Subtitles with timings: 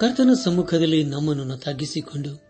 [0.00, 2.42] ಕರ್ತನ ಸಮ್ಮುಖದಲ್ಲಿ ನಮ್ಮನ್ನು ತಗ್ಗಿಸಿಕೊಂಡು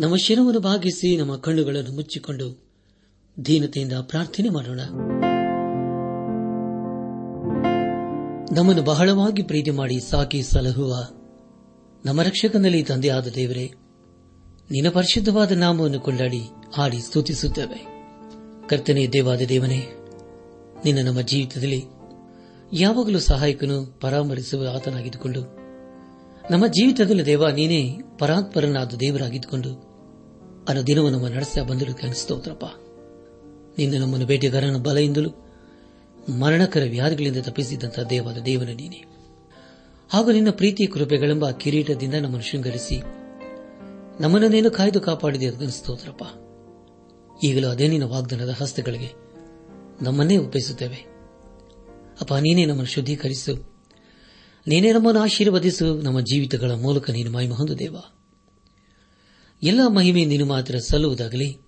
[0.00, 2.64] ನಮ್ಮ ಶಿರವನ್ನು ಭಾಗಿಸಿ ನಮ್ಮ ಕಣ್ಣುಗಳನ್ನು ಮುಚ್ಚಿಕೊಂಡು
[3.46, 4.80] ದೀನತೆಯಿಂದ ಪ್ರಾರ್ಥನೆ ಮಾಡೋಣ.
[8.56, 10.94] ನಮ್ಮನ್ನು ಬಹಳವಾಗಿ ಪ್ರೀತಿ ಮಾಡಿ ಸಾಕಿ ಸಲಹುವ
[12.04, 13.70] ನಮ್ಮ ರಕ್ಷಕನಲ್ಲಿ ತಂದೆಯಾದ ದೇವರೇ,
[14.70, 16.42] ನಿನ್ನ ಪರಿಶುದ್ಧವಾದ ನಾಮವನ್ನು ಕೊಂಡಾಡಿ
[16.74, 17.86] ಹಾಡಿ ಸ್ತುತಿಸುತ್ತೇವೆ.
[18.68, 19.92] ಕರ್ತನೆ ದೇವಾದ ದೇವನೇ,
[20.84, 21.84] ನಿನ್ನ ನಮ್ಮ ಜೀವಿತದಲ್ಲಿ
[22.72, 25.63] ಯಾವಾಗಲೂ ಸಹಾಯಕನು, ಪರಾಮರಿಸುವ ಆತನಾಗಿದ್ದುಕೊಂಡು
[26.50, 29.94] ನಮ್ಮ ಜೀವಿತದಲ್ಲಿ ದೇವ, ನೀನೇ ಪರಾತ್ಪರನಾದ ದೇವರಾಗಿದ್ದುಕೊಂಡು
[30.86, 32.64] ದಿನವನ್ನು ನಮ್ಮ ನಡೆಸ್ತಾ ಬಂದಿರೋದಕ್ಕೆ ಸ್ತೋತ್ರಪ್ಪ.
[33.78, 35.30] ನಿನ್ನ ನಮ್ಮನ್ನು ಬೇಟೆಗಾರನ ಬಲೆಯಿಂದಲೂ
[36.38, 39.04] ಮರಣಕರ ವ್ಯಾಧಿಗಳಿಂದ ತಪ್ಪಿಸಿದಂತಹ ದೇವಾದ ದೇವನ ನೀನೆ.
[40.08, 43.02] ಹಾಗೂ ನಿನ್ನ ಪ್ರೀತಿ ಕೃಪೆಗಳೆಂಬ ಕಿರೀಟದಿಂದ ನಮ್ಮನ್ನು ಶೃಂಗರಿಸಿ
[44.20, 46.22] ನಮ್ಮನ್ನು ನೀನು ಕಾಯ್ದು ಕಾಪಾಡಿದೆ ಸ್ತೋತ್ರಪ್ಪ.
[47.44, 49.12] ಈಗಲೂ ಅದೇ ನಿನ್ನ ವಾಗ್ದಾನದ ಹಸ್ತಗಳಿಗೆ
[50.02, 51.06] ನಮ್ಮನ್ನೇ ಒಪ್ಪಿಸುತ್ತೇವೆ.
[52.20, 53.73] ಅಪ್ಪ, ನೀನೇ ನಮ್ಮನ್ನು ಶುದ್ಧೀಕರಿಸು.
[54.66, 56.02] ನೀನೇ ನಮ್ಮನ್ನು ಆಶೀರ್ವದಿಸು.
[56.02, 57.96] ನಮ್ಮ ಜೀವಿತಗಳ ಮೂಲಕ ನೀನು ಮಹಿಮೆ ಹೊಂದುದೇವ
[59.62, 61.58] ಎಲ್ಲ ಮಹಿಮೆ ನೀನು ಮಾತ್ರ ಸಲ್ಲುವುದಾಗಲಿ.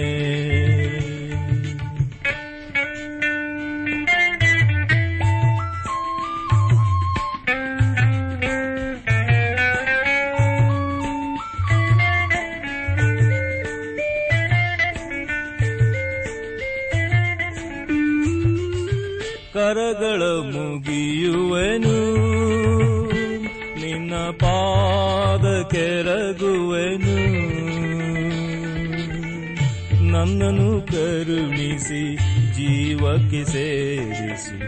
[33.36, 34.58] ಜೀವಕ್ಕೆ ಸೇರಿಸಿ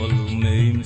[0.00, 0.82] ಒಲ್ಮೆಂ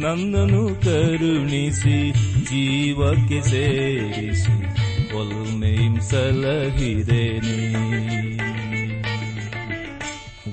[0.00, 2.12] ನನ್ನನು ಕರುಣಿಸಿ
[2.44, 4.56] ಜೀವಕ್ಕೆ ಸೇರಿಸಿ
[5.16, 7.56] ಒಲ್ಮೆಂ ಸಲಹಿದೆನು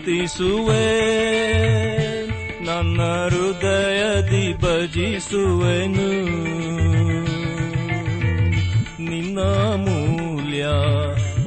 [0.04, 0.84] ಕೀರ್ತಿಸುವೆ
[2.64, 6.08] ನನ್ನ ಹೃದಯದಿ ಭಜಿಸುವೆನು.
[9.10, 9.38] ನಿನ್ನ
[9.84, 10.64] ಮೂಲ್ಯ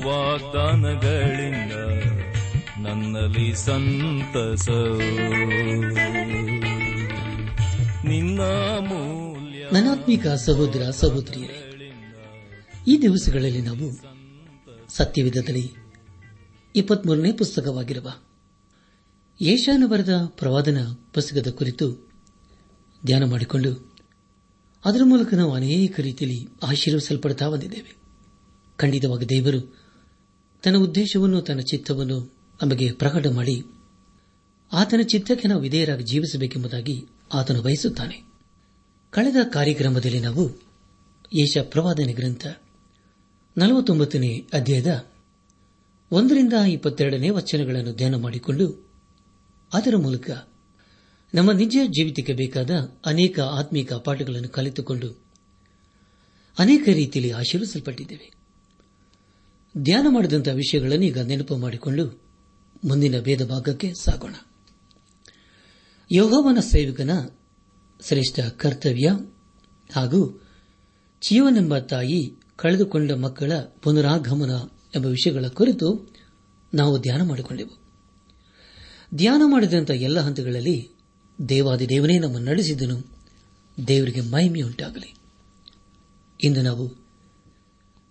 [0.07, 1.73] ವಾಗ್ದಾನಗಳಿಂದ
[2.87, 4.69] ನನ್ನಲ್ಲಿ ಸಂತಸ.
[8.05, 8.41] ನಿನ್ನ
[8.87, 11.59] ಮೂಲ್ಯ ನನಾತ್ಮಿಕ ಸಹೋದರ ಸಹೋದರಿಯರೇ,
[12.87, 13.87] ಈ ದಿವಸಗಳಲ್ಲಿ ನಾವು
[14.89, 15.71] ಸತ್ಯವಿಧದಲ್ಲಿ
[16.75, 18.07] ಇಪ್ಪತ್ಮೂರನೇ ಪುಸ್ತಕವಾಗಿರುವ
[19.41, 20.77] ಏಷಾನ ಬರೆದ ಪ್ರವಾದನ
[21.13, 22.09] ಪುಸ್ತಕದ ಕುರಿತು
[23.05, 23.93] ಧ್ಯಾನ ಮಾಡಿಕೊಂಡು
[24.85, 27.95] ಅದರ ಮೂಲಕ ನಾವು ಅನೇಕ ರೀತಿಯಲ್ಲಿ ಆಶೀರ್ವಿಸಲ್ಪಡುತ್ತಾ ಬಂದಿದ್ದೇವೆ.
[28.77, 29.77] ಖಂಡಿತವಾಗಿ ದೇವರು
[30.63, 32.33] ತನ್ನ ಉದ್ದೇಶವನ್ನು, ತನ್ನ ಚಿತ್ತವನ್ನು
[32.63, 33.63] ನಮಗೆ ಪ್ರಕಟ ಮಾಡಿ
[34.73, 38.21] ಆತನ ಚಿತ್ತಕ್ಕೆ ನಾವು ವಿಧೇಯರಾಗಿ ಜೀವಿಸಬೇಕೆಂಬುದಾಗಿ ಆತನು ಬಯಸುತ್ತಾನೆ.
[39.11, 40.61] ಕಳೆದ ಕಾರ್ಯಕ್ರಮದಲ್ಲಿ ನಾವು
[41.39, 42.47] ಏಷ ಪ್ರವಾದನೆ ಗ್ರಂಥ
[43.57, 45.05] ನಲವತ್ತೊಂಬತ್ತನೇ ಅಧ್ಯಾಯದ
[46.11, 48.92] ಒಂದರಿಂದ ಇಪ್ಪತ್ತೆರಡನೇ ವಚನಗಳನ್ನು ಧ್ಯಾನ ಮಾಡಿಕೊಂಡು
[49.73, 50.29] ಅದರ ಮೂಲಕ
[51.33, 52.69] ನಮ್ಮ ನಿಜ ಜೀವಿತಕ್ಕೆ ಬೇಕಾದ
[53.05, 55.23] ಅನೇಕ ಆತ್ಮೀಕ ಪಾಠಗಳನ್ನು ಕಲಿತುಕೊಂಡು
[56.59, 58.33] ಅನೇಕ ರೀತಿಯಲ್ಲಿ ಆಶೀರ್ವಿಸಲ್ಪಟ್ಟಿದ್ದೇವೆ.
[59.77, 62.21] ಧ್ಯಾನ ಮಾಡಿದಂತಹ ವಿಷಯಗಳನ್ನು ಈಗ ನೆನಪು ಮಾಡಿಕೊಂಡು
[62.85, 64.35] ಮುಂದಿನ ಭೇದ ಭಾಗಕ್ಕೆ ಸಾಗೋಣ.
[66.11, 67.11] ಯೋಗವನ ಸೇವಕನ
[68.07, 69.09] ಶ್ರೇಷ್ಠ ಕರ್ತವ್ಯ
[69.93, 70.47] ಹಾಗೂ
[71.21, 74.51] ಜೀವನೆಂಬ ತಾಯಿ ಕಳೆದುಕೊಂಡ ಮಕ್ಕಳ ಪುನರಾಗಮನ
[74.95, 76.15] ಎಂಬ ವಿಷಯಗಳ ಕುರಿತು
[76.73, 77.82] ನಾವು ಧ್ಯಾನ ಮಾಡಿಕೊಂಡೆವು.
[79.15, 80.89] ಧ್ಯಾನ ಮಾಡಿದಂಥ ಎಲ್ಲ ಹಂತಗಳಲ್ಲಿ
[81.49, 83.17] ದೇವಾದಿ ದೇವನೇ ನಮ್ಮನ್ನು ನಡೆಸಿದನು
[83.87, 85.15] ದೇವರಿಗೆ ಮಹಿಮೆಯುಂಟಾಗಲಿ.
[86.43, 86.95] ಇಂದು ನಾವು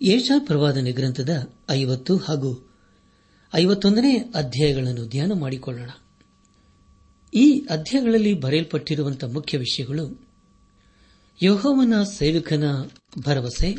[0.03, 2.71] ಏಷಾ ಪ್ರವಾದನೆ ಗ್ರಂಥದ ಐವತ್ತು ಹಾಗೂ
[3.55, 5.91] ಐವತ್ತೊಂದನೇ ಅಧ್ಯಾಯಗಳನ್ನು ಧ್ಯಾನ ಮಾಡಿಕೊಳ್ಳೋಣ.
[7.35, 10.29] ಈ ಅಧ್ಯಾಯಗಳಲ್ಲಿ ಬರೆಯಲ್ಪಟ್ಟಿರುವಂತಹ ಮುಖ್ಯ ವಿಷಯಗಳು
[11.43, 12.65] ಯಹೋವನ ಸೇವಕನ
[13.19, 13.75] ಭರವಸೆ,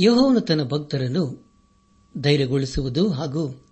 [0.00, 1.52] ಯಹೋವನ ತನ್ನ ಭಕ್ತರನ್ನು
[2.18, 3.65] ಧೈರ್ಯಗೊಳಿಸುವುದು ಹಾಗೂ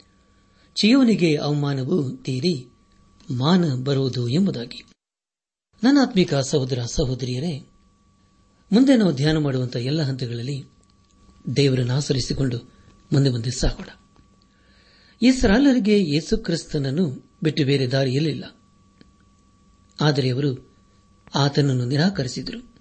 [0.74, 2.68] ಚಿಯೋನಿಗೆ ಅವಮಾನವು ತೀರಿ
[3.30, 4.84] ಮಾನ ಬರುವುದು ಎಂಬುದಾಗಿ.
[5.82, 7.58] ನನ್ನ ಆತ್ಮಿಕ ಸಹೋದರ ಸಹೋದರಿಯರೇ,
[8.72, 10.64] ಮುಂದೆ ನಾವು ಧ್ಯಾನ ಮಾಡುವಂತಹ ಎಲ್ಲ ಹಂತಗಳಲ್ಲಿ
[11.56, 12.58] ದೇವರನ್ನು ಆಚರಿಸಿಕೊಂಡು
[13.12, 13.88] ಮುಂದೆ ಮುಂದೆ ಸಾಗೋಣ.
[15.22, 18.44] ಇಸ್ರಾಲರಿಗೆ ಯೇಸು ಕ್ರಿಸ್ತನನ್ನು ಬಿಟ್ಟು ಬೇರೆ ದಾರಿಯಲ್ಲಿಲ್ಲ.
[20.00, 20.76] ಆದರೆ ಅವರು
[21.34, 22.74] ಆತನನ್ನು ನಿರಾಕರಿಸಿದರು.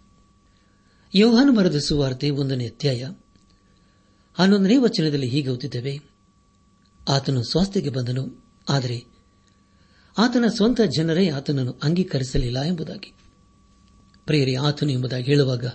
[1.16, 3.04] ಯೋಹಾನು ಮರದ ಸುವಾರ್ತೆ ಒಂದನೇ ಅಧ್ಯಾಯ
[4.34, 6.12] ಹನ್ನೊಂದನೇ ವಚನದಲ್ಲಿ ಹೀಗೆ ಓದಿದ್ದೇವೆ
[7.07, 8.44] ಆತನು ಸ್ವಾಸ್ಥ್ಯಕ್ಕೆ ಬಂದನು.
[8.69, 9.05] ಆದರೆ
[10.17, 13.13] ಆತನ ಸ್ವಂತ ಜನರೇ ಆತನನ್ನು ಅಂಗೀಕರಿಸಲಿಲ್ಲ ಎಂಬುದಾಗಿ.
[14.25, 15.65] ಪ್ರಿಯರೇ, ಆತನು ಎಂಬುದಾಗಿ ಹೇಳುವಾಗ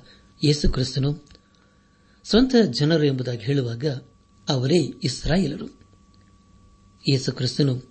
[0.44, 1.25] ಯೇಸು ಕ್ರಿಸ್ತನು
[2.25, 3.84] ಸ್ವಂತ ಜನರು ಎಂಬುದಾಗಿ ಹೇಳುವಾಗ
[4.48, 5.66] ಅವರೇ ಇಸ್ರಾಯೇಲರು.
[7.10, 7.82] ಯೇಸು ಕ್ರಿಸ್ತನು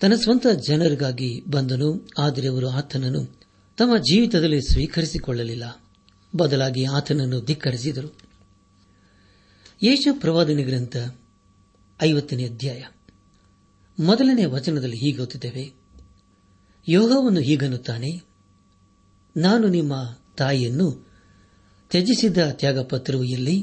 [0.00, 2.08] ತನ್ನ ಸ್ವಂತ ಜನರಿಗಾಗಿ ಬಂದನು.
[2.18, 3.40] ಆದರೆ ಅವರು ಆತನನ್ನು
[3.76, 5.82] ತಮ್ಮ ಜೀವಿತದಲ್ಲಿ ಸ್ವೀಕರಿಸಿಕೊಳ್ಳಲಿಲ್ಲ.
[6.36, 8.14] ಬದಲಾಗಿ ಆತನನ್ನು ಧಿಕ್ಕರಿಸಿದರು.
[9.82, 10.96] ಯೇಷ ಪ್ರವಾದನೆ ಗ್ರಂಥ
[12.02, 12.82] ಐವತ್ತನೇ ಅಧ್ಯಾಯ.
[13.98, 15.72] ಮೊದಲನೇ ವಚನದಲ್ಲಿ ಹೀಗೆ ಓದುತ್ತೇವೆ
[16.88, 18.22] ಯೋಗವನ್ನು ಹೀಗನ್ನುತ್ತಾನೆ,
[19.36, 21.08] ನಾನು ನಿಮ್ಮ ತಾಯಿಯನ್ನು
[21.90, 23.62] ತ್ಯಜಿಸಿದ ತ್ಯಾಗಪತ್ರವು ಎಲ್ಲಿ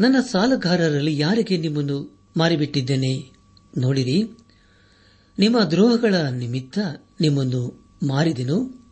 [0.00, 3.32] ನನ್ನ ಸಾಲಗಾರರಲ್ಲಿ ಯಾರಿಗೆ ನಿಮ್ಮನ್ನು ಮಾರಿಬಿಟ್ಟಿದ್ದೇನೆ
[3.78, 4.22] ನೋಡಿರಿ.
[5.38, 6.78] ನಿಮ್ಮ ದ್ರೋಹಗಳ ನಿಮಿತ್ತ
[7.20, 7.62] ನಿಮ್ಮನ್ನು
[8.06, 8.86] ಮಾರಿದೆನು.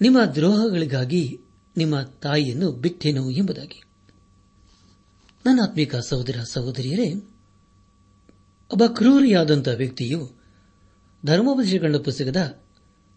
[0.00, 1.40] ನಿಮ್ಮ ದ್ರೋಹಗಳಿಗಾಗಿ
[1.76, 3.82] ನಿಮ್ಮ ತಾಯಿಯನ್ನು ಬಿಟ್ಟೆನು ಎಂಬುದಾಗಿ.
[5.46, 7.14] ನನ್ನ ಆತ್ಮಿಕ ಸಹೋದರ ಸಹೋದರಿಯರೇ,
[8.72, 10.32] ಒಬ್ಬ ಕ್ರೂರಿಯಾದಂತಹ ವ್ಯಕ್ತಿಯು
[11.26, 12.62] ಧರ್ಮೋಪದೇಶಗಳ ಪುಸ್ತಕದ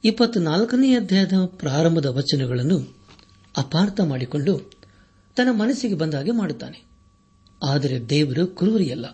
[0.04, 2.98] ಇಪ್ಪತ್ನಾಲ್ಕನೇ ಅಧ್ಯಾಯದ ಪ್ರಾರಂಭದ ವಚನಗಳನ್ನು
[3.58, 4.72] ಅಪಾರ್ಥ ಮಾಡಿಕೊಂಡು
[5.36, 6.86] ತನ್ನ ಮನಸ್ಸಿಗೆ ಬಂದ ಹಾಗೆ ಮಾಡುತ್ತಾನೆ.
[7.64, 9.06] ಆದರೆ ದೇವರು ಕ್ರೂರಿಯಲ್ಲ.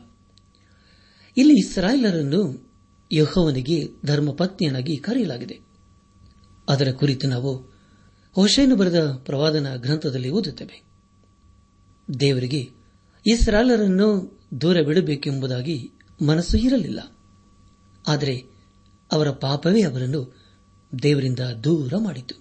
[1.38, 2.72] ಇಲ್ಲಿ ಇಸ್ರಾಯೇಲರನ್ನು
[3.12, 5.60] ಯಹೋವನಿಗೆ ಧರ್ಮಪತ್ನಿಯನಾಗಿ ಕರೆಯಲಾಗಿದೆ.
[6.70, 7.58] ಅದರ ಕುರಿತು ನಾವು
[8.34, 10.84] ಹೊಸೇನು ಬರೆದ ಪ್ರವಾದನ ಗ್ರಂಥದಲ್ಲಿ ಓದುತ್ತೇವೆ.
[12.20, 12.85] ದೇವರಿಗೆ
[13.28, 15.92] ಇಸ್ರಾಲರನ್ನು ದೂರ ಬಿಡಬೇಕೆಂಬುದಾಗಿ
[16.28, 17.16] ಮನಸ್ಸು ಇರಲಿಲ್ಲ.
[18.08, 18.44] ಆದರೆ
[19.12, 20.36] ಅವರ ಪಾಪವೇ ಅವರನ್ನು
[21.04, 22.36] ದೇವರಿಂದ ದೂರ ಮಾಡಿತು.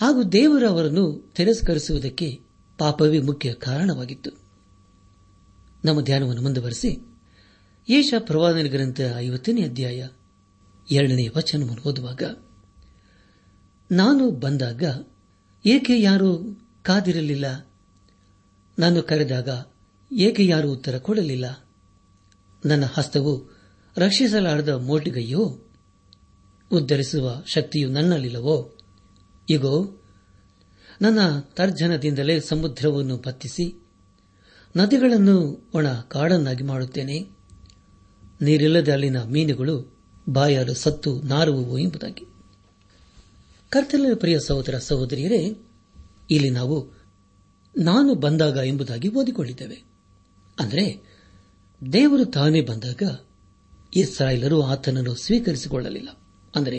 [0.00, 2.40] ಹಾಗೂ ದೇವರು ಅವರನ್ನು ತಿರಸ್ಕರಿಸುವುದಕ್ಕೆ
[2.78, 4.30] ಪಾಪವೇ ಮುಖ್ಯ ಕಾರಣವಾಗಿತ್ತು.
[5.84, 6.98] ನಮ್ಮ ಧ್ಯಾನವನ್ನು ಮುಂದುವರೆಸಿ.
[7.88, 10.08] ಯೇಷ ಪ್ರವಾದನ ಗ್ರಂಥ ಐವತ್ತನೇ ಅಧ್ಯಾಯ
[10.90, 12.22] ಎರಡನೇ ವಚನವನ್ನು ಓದುವಾಗ,
[13.92, 14.82] ನಾನು ಬಂದಾಗ
[15.66, 17.66] ಏಕೆ ಯಾರೂ ಕಾದಿರಲಿಲ್ಲ?
[18.78, 19.48] ನಾನು ಕರೆದಾಗ
[20.14, 21.68] ಏಕೆ ಯಾರೂ ಉತ್ತರ ಕೊಡಲಿಲ್ಲ?
[22.66, 23.58] ನನ್ನ ಹಸ್ತವು
[23.96, 25.58] ರಕ್ಷಿಸಲಾರದ ಮೋಟಿಗೈಯೋ
[26.72, 28.76] ಉದ್ಧರಿಸುವ ಶಕ್ತಿಯು ನನ್ನಲ್ಲಿಲ್ಲವೋ?
[29.50, 30.02] ಇಗೋ,
[31.02, 33.86] ನನ್ನ ತರ್ಜನದಿಂದಲೇ ಸಮುದ್ರವನ್ನು ಪತ್ತಿಸಿ,
[34.76, 37.30] ನದಿಗಳನ್ನು ಒಣ ಕಾಡನ್ನಾಗಿ ಮಾಡುತ್ತೇನೆ.
[38.40, 39.96] ನೀರಿಲ್ಲದ ಅಲ್ಲಿನ ಮೀನುಗಳು
[40.28, 42.24] ಬಾಯಾರು ಸತ್ತು ನಾರುವುವು ಎಂಬುದಾಗಿ.
[43.68, 45.58] ಕರ್ತಲ ಪ್ರಿಯ ಸಹೋದರ ಸಹೋದರಿಯರೇ,
[46.30, 46.88] ಇಲ್ಲಿ ನಾವು
[47.78, 49.93] ನಾನು ಬಂದಾಗ ಎಂಬುದಾಗಿ ಓದಿಕೊಂಡಿದ್ದೇವೆ
[50.60, 51.14] ಅಂದರೆ
[51.92, 53.02] ದೇವರು ತಾನೇ ಬಂದಾಗ
[53.96, 56.08] ಇಸ್ರಾಯೇಲರು ಆತನನ್ನು ಸ್ವೀಕರಿಸಿಕೊಳ್ಳಲಿಲ್ಲ.
[56.56, 56.78] ಅಂದರೆ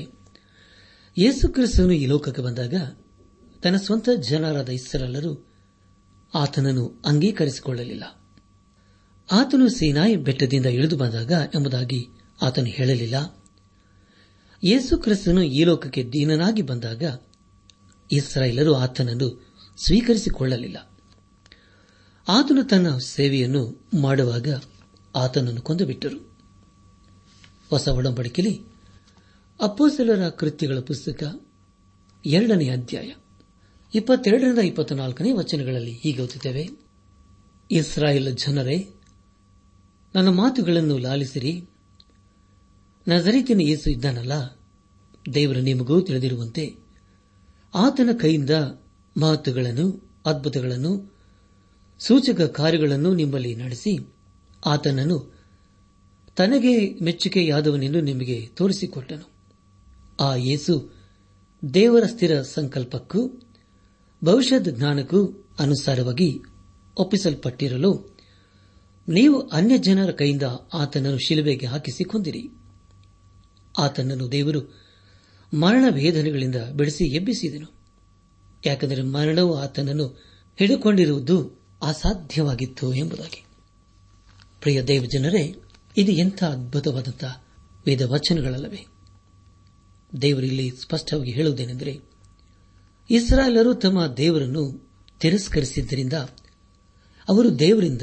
[1.18, 2.74] ಯೇಸು ಕ್ರಿಸ್ತನು ಈ ಲೋಕಕ್ಕೆ ಬಂದಾಗ
[3.62, 5.56] ತನ್ನ ಸ್ವಂತ ಜನರಾದ ಇಸ್ರಾಯೇಲರು
[6.34, 8.04] ಆತನನ್ನು ಅಂಗೀಕರಿಸಿಕೊಳ್ಳಲಿಲ್ಲ.
[9.32, 12.08] ಆತನು ಸೀನಾಯಿ ಬೆಟ್ಟದಿಂದ ಇಳಿದು ಬಂದಾಗ ಎಂಬುದಾಗಿ
[12.42, 13.16] ಆತನು ಹೇಳಲಿಲ್ಲ.
[14.64, 17.04] ಯೇಸು ಕ್ರಿಸ್ತನು ಈ ಲೋಕಕ್ಕೆ ದೀನನಾಗಿ ಬಂದಾಗ
[18.12, 19.30] ಇಸ್ರಾಯೇಲರು ಆತನನ್ನು
[19.86, 20.95] ಸ್ವೀಕರಿಸಿಕೊಳ್ಳಲಿಲ್ಲ.
[22.28, 24.62] ಆತನು ತನ್ನ ಸೇವೆಯನ್ನು ಮಾಡುವಾಗ
[25.16, 26.38] ಆತನನ್ನು ಕೊಂದುಬಿಟ್ಟರು.
[27.70, 28.62] ಹೊಸ ಒಡಂಬಡಿಕೆಯಲ್ಲಿ
[29.62, 31.42] ಅಪ್ಪೋಸಲರ ಕೃತ್ಯಗಳ ಪುಸ್ತಕ
[32.26, 33.14] ಎರಡನೇ ಅಧ್ಯಾಯ,
[33.96, 36.70] ಇಪ್ಪತ್ತೆರಡರಿಂದ ಇಪ್ಪತ್ನಾಲ್ಕನೇ ವಚನಗಳಲ್ಲಿ ಹೀಗೆ ಓದುತ್ತೇವೆ.
[37.72, 38.90] ಇಸ್ರಾಯೇಲ್ ಜನರೇ,
[40.16, 41.70] ನನ್ನ ಮಾತುಗಳನ್ನು ಲಾಲಿಸಿರಿ.
[43.08, 44.60] ನಜರೀತಿನ ಯೇಸು ಇದ್ದಾನಲ್ಲ,
[45.34, 46.76] ದೇವರ ನಿಮಗೂ ತಿಳಿದಿರುವಂತೆ
[47.76, 48.50] ಆತನ ಕೈಯಿಂದ
[49.18, 51.15] ಮಾತುಗಳನ್ನು, ಅದ್ಭುತಗಳನ್ನು
[52.00, 54.14] ಸೂಚಕ ಕಾರ್ಯಗಳನ್ನು ನಿಮ್ಮಲ್ಲಿ ನಡೆಸಿ,
[54.66, 55.34] ಆತನನ್ನು
[56.36, 59.32] ತನಗೆ ಮೆಚ್ಚುಗೆಯಾದವನೆಂದು ನಿಮಗೆ ತೋರಿಸಿಕೊಟ್ಟನು.
[60.20, 60.94] ಆ ಯೇಸು
[61.74, 63.42] ದೇವರ ಸ್ಥಿರ ಸಂಕಲ್ಪಕ್ಕೂ,
[64.24, 66.40] ಭವಿಷ್ಯದ ಜ್ಞಾನಕ್ಕೂ ಅನುಸಾರವಾಗಿ
[66.98, 68.18] ಒಪ್ಪಿಸಲ್ಪಟ್ಟಿರಲು,
[69.10, 72.50] ನೀವು ಅನ್ಯ ಜನರ ಕೈಯಿಂದ ಆತನನ್ನು ಶಿಲುಬೆಗೆ ಹಾಕಿಸಿಕೊಂಡಿರಿ
[73.78, 74.86] ಆತನನ್ನು ದೇವರು
[75.54, 77.76] ಮರಣ ವೇದನೆಗಳಿಂದ ಬಿಡಿಸಿ ಎಬ್ಬಿಸಿದನು.
[78.66, 80.08] ಯಾಕೆಂದರೆ ಮರಣವು ಆತನನ್ನು
[80.60, 83.46] ಹಿಡಿಕೊಂಡಿರುವುದು ಅಸಾಧ್ಯವಾಗಿತ್ತು ಎಂಬುದಾಗಿ.
[84.62, 85.56] ಪ್ರಿಯ ದೇವಜನರೇ,
[85.98, 87.44] ಇದು ಎಂಥ ಅದ್ಭುತವಾದಂತಹ
[87.86, 88.86] ವೇದ ವಚನಗಳಲ್ಲವೇ
[90.22, 92.00] ದೇವರು ಇಲ್ಲಿ ಸ್ಪಷ್ಟವಾಗಿ ಹೇಳುವುದೇನೆಂದರೆ,
[93.10, 96.14] ಇಸ್ರಾಯೇಲರು ತಮ್ಮ ದೇವರನ್ನು ತಿರಸ್ಕರಿಸಿದ್ದರಿಂದ
[97.30, 98.02] ಅವರು ದೇವರಿಂದ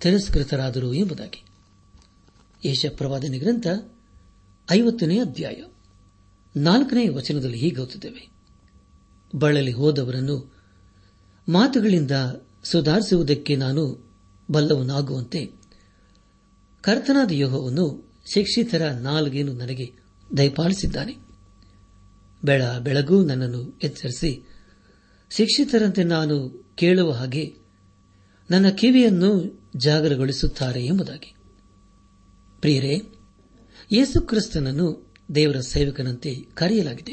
[0.00, 1.44] ತಿರಸ್ಕೃತರಾದರು ಎಂಬುದಾಗಿ.
[2.70, 3.66] ಯಶಪ್ರವಾದನೆ ಗ್ರಂಥ
[4.70, 5.54] ಐವತ್ತನೇ ಅಧ್ಯಾಯ,
[6.56, 8.30] ನಾಲ್ಕನೇ ವಚನದಲ್ಲಿ ಹೀಗೆ ಓದುತ್ತೇವೆ.
[9.36, 10.54] ಬಳಲಿ ಹೋದವರನ್ನು
[11.48, 12.10] ಮಾತುಗಳಿಂದ
[12.64, 14.12] ಸುಧಾರಿಸುವುದಕ್ಕೆ ನಾನು
[14.50, 15.46] ಬಲ್ಲವನಾಗುವಂತೆ
[16.80, 19.92] ಕರ್ತನಾದ ಯೋಹವನ್ನು ಶಿಕ್ಷಿತರ ನಾಲ್ಗೇನು ನನಗೆ
[20.36, 21.16] ದಯಪಾಲಿಸಿದ್ದಾನೆ.
[22.44, 24.48] ಬೆಳ ಬೆಳಗು ನನ್ನನ್ನು ಎಚ್ಚರಿಸಿ,
[25.30, 27.54] ಶಿಕ್ಷಿತರಂತೆ ನಾನು ಕೇಳುವ ಹಾಗೆ
[28.50, 31.34] ನನ್ನ ಕಿವಿಯನ್ನು ಜಾಗರಗೊಳಿಸುತ್ತಾರೆ ಎಂಬುದಾಗಿ.
[32.60, 33.00] ಪ್ರಿಯರೇ
[33.92, 37.12] ಯೇಸುಕ್ರಿಸ್ತನನ್ನು ದೇವರ ಸೇವಕನಂತೆ ಕರೆಯಲಾಗಿದೆ.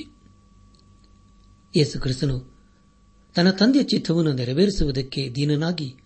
[1.76, 2.51] ಯೇಸುಕ್ರಿಸ್ತನು
[3.36, 5.98] ತನ್ನ ತಂದೆಯ ಚಿತ್ತವನ್ನು ನೆರವೇರಿಸುವುದಕ್ಕೆ ದೀನನಾಗಿ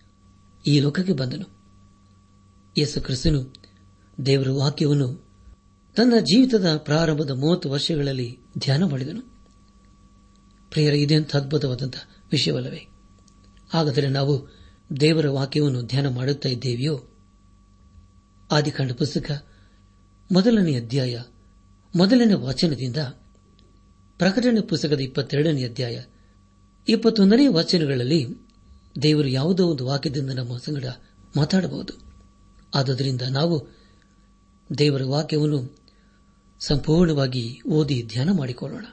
[0.66, 1.56] ಈ ಲೋಕಕ್ಕೆ ಬಂದನು.
[2.78, 3.54] ಯೇಸುಕ್ರಿಸ್ತನು
[4.26, 5.26] ದೇವರ ವಾಕ್ಯವನ್ನು
[5.96, 9.20] ತನ್ನ ಜೀವಿತದ ಪ್ರಾರಂಭದ ಮೂವತ್ತು ವರ್ಷಗಳಲ್ಲಿ ಧ್ಯಾನ ಮಾಡಿದನು.
[10.70, 12.00] ಪ್ರಿಯರ, ಇದೆಂಥ ಅದ್ಭುತವಾದಂತಹ
[12.32, 12.86] ವಿಷಯವಲ್ಲವೇ?
[13.70, 14.48] ಹಾಗಾದರೆ ನಾವು
[15.00, 17.04] ದೇವರ ವಾಕ್ಯವನ್ನು ಧ್ಯಾನ ಮಾಡುತ್ತಾ ಇದ್ದೇವೆಯೋ?
[18.50, 19.46] ಆದಿಕಾಂಡ ಪುಸ್ತಕ
[20.32, 21.22] ಮೊದಲನೇ ಅಧ್ಯಾಯ
[21.96, 22.96] ಮೊದಲನೇ ವಾಚನದಿಂದ
[24.18, 26.02] ಪ್ರಕಟಣೆ ಪುಸ್ತಕದ ಇಪ್ಪತ್ತೆರಡನೇ ಅಧ್ಯಾಯ
[26.88, 28.26] ಇಪ್ಪತ್ತೊಂದನೇ ವಚನಗಳಲ್ಲಿ
[29.02, 30.84] ದೇವರು ಯಾವುದೋ ಒಂದು ವಾಕ್ಯದಿಂದ ನಮ್ಮ ಸಂಗಡ
[31.36, 31.92] ಮಾತಾಡಬಹುದು.
[32.74, 33.68] ಆದ್ದರಿಂದ ನಾವು
[34.78, 35.78] ದೇವರ ವಾಕ್ಯವನ್ನು
[36.60, 38.86] ಸಂಪೂರ್ಣವಾಗಿ ಓದಿ ಧ್ಯಾನ ಮಾಡಿಕೊಳ್ಳೋಣ.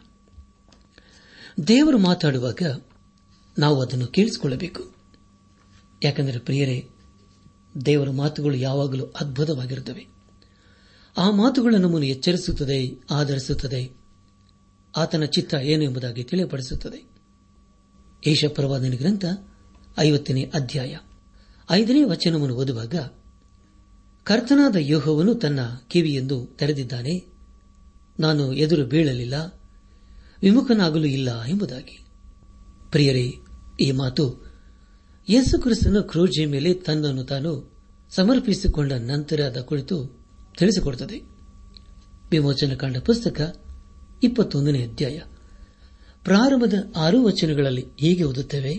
[1.67, 2.81] ದೇವರು ಮಾತಾಡುವಾಗ
[3.59, 4.95] ನಾವು ಅದನ್ನು ಕೇಳಿಸಿಕೊಳ್ಳಬೇಕು.
[6.03, 6.89] ಯಾಕೆಂದರೆ ಪ್ರಿಯರೇ,
[7.85, 10.07] ದೇವರ ಮಾತುಗಳು ಯಾವಾಗಲೂ ಅದ್ಭುತವಾಗಿರುತ್ತವೆ.
[11.17, 13.97] ಆ ಮಾತುಗಳು ನಮ್ಮನ್ನು ಎಚ್ಚರಿಸುತ್ತದೆ, ಆಧರಿಸುತ್ತದೆ.
[14.97, 17.12] ಆತನ ಚಿತ್ತ ಏನು ಎಂಬುದಾಗಿ ತಿಳಿಯಪಡಿಸುತ್ತದೆ.
[18.27, 19.25] ಏಷಪ್ರವಾದನ ಗ್ರಂಥ
[19.99, 20.97] ಐವತ್ತನೇ ಅಧ್ಯಾಯ.
[21.71, 22.95] ಐದನೇ ವಚನವನ್ನು ಓದುವಾಗ,
[24.23, 27.25] ಕರ್ತನಾದ ಯೋಹವನ್ನು ತನ್ನ ಕಿವಿಯೆಂದು ತೆರೆದಿದ್ದಾನೆ,
[28.19, 29.59] ನಾನು ಎದುರು ಬೀಳಲಿಲ್ಲ,
[30.41, 32.05] ವಿಮುಖನಾಗಲು ಇಲ್ಲ ಎಂಬುದಾಗಿ.
[32.91, 33.33] ಪ್ರಿಯರೇ,
[33.79, 34.53] ಈ ಮಾತು
[35.29, 37.73] ಯೇಸು ಕ್ರಿಸ್ತನ ಕ್ರೂಜೆ ಮೇಲೆ ತನ್ನನ್ನು ತಾನು
[38.09, 40.25] ಸಮರ್ಪಿಸಿಕೊಂಡ ನಂತರದ ಕುರಿತು
[40.57, 41.21] ತಿಳಿಸಿಕೊಡುತ್ತದೆ.
[42.31, 43.61] ವಿಮೋಚನಕಾಂಡ ಪುಸ್ತಕ
[44.23, 45.21] ಇಪ್ಪತ್ತೊಂದನೇ ಅಧ್ಯಾಯ.
[46.23, 48.73] ಪ್ರಾರಂಭದ ಆರು ವಚನಗಳಲ್ಲಿ ಹೀಗೆ ಓದುತ್ತೇವೆ.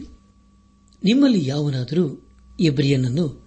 [1.04, 2.26] ನಿಮ್ಮಲ್ಲಿ ಯಾವನಾದರೂ
[2.60, 3.46] ಇಬ್ರಿಯನನ್ನು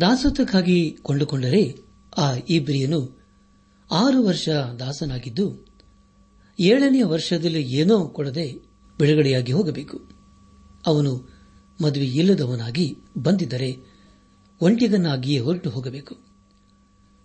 [0.00, 1.76] ದಾಸತ್ವಕ್ಕಾಗಿ ಕೊಂಡುಕೊಂಡರೆ
[2.18, 3.18] ಆ ಇಬ್ರಿಯನು
[3.90, 5.66] ಆರು ವರ್ಷ ದಾಸನಾಗಿದ್ದು
[6.60, 8.52] ಏಳನೆಯ ವರ್ಷದಲ್ಲಿ ಏನೋ ಕೊಡದೆ
[8.98, 10.00] ಬಿಡುಗಡೆಯಾಗಿ ಹೋಗಬೇಕು.
[10.86, 11.30] ಅವನು
[11.82, 13.76] ಮದುವೆ ಇಲ್ಲದವನಾಗಿ ಬಂದಿದ್ದರೆ
[14.60, 16.18] ಒಂಟಿಗನಾಗಿಯೇ ಹೊರಟು ಹೋಗಬೇಕು.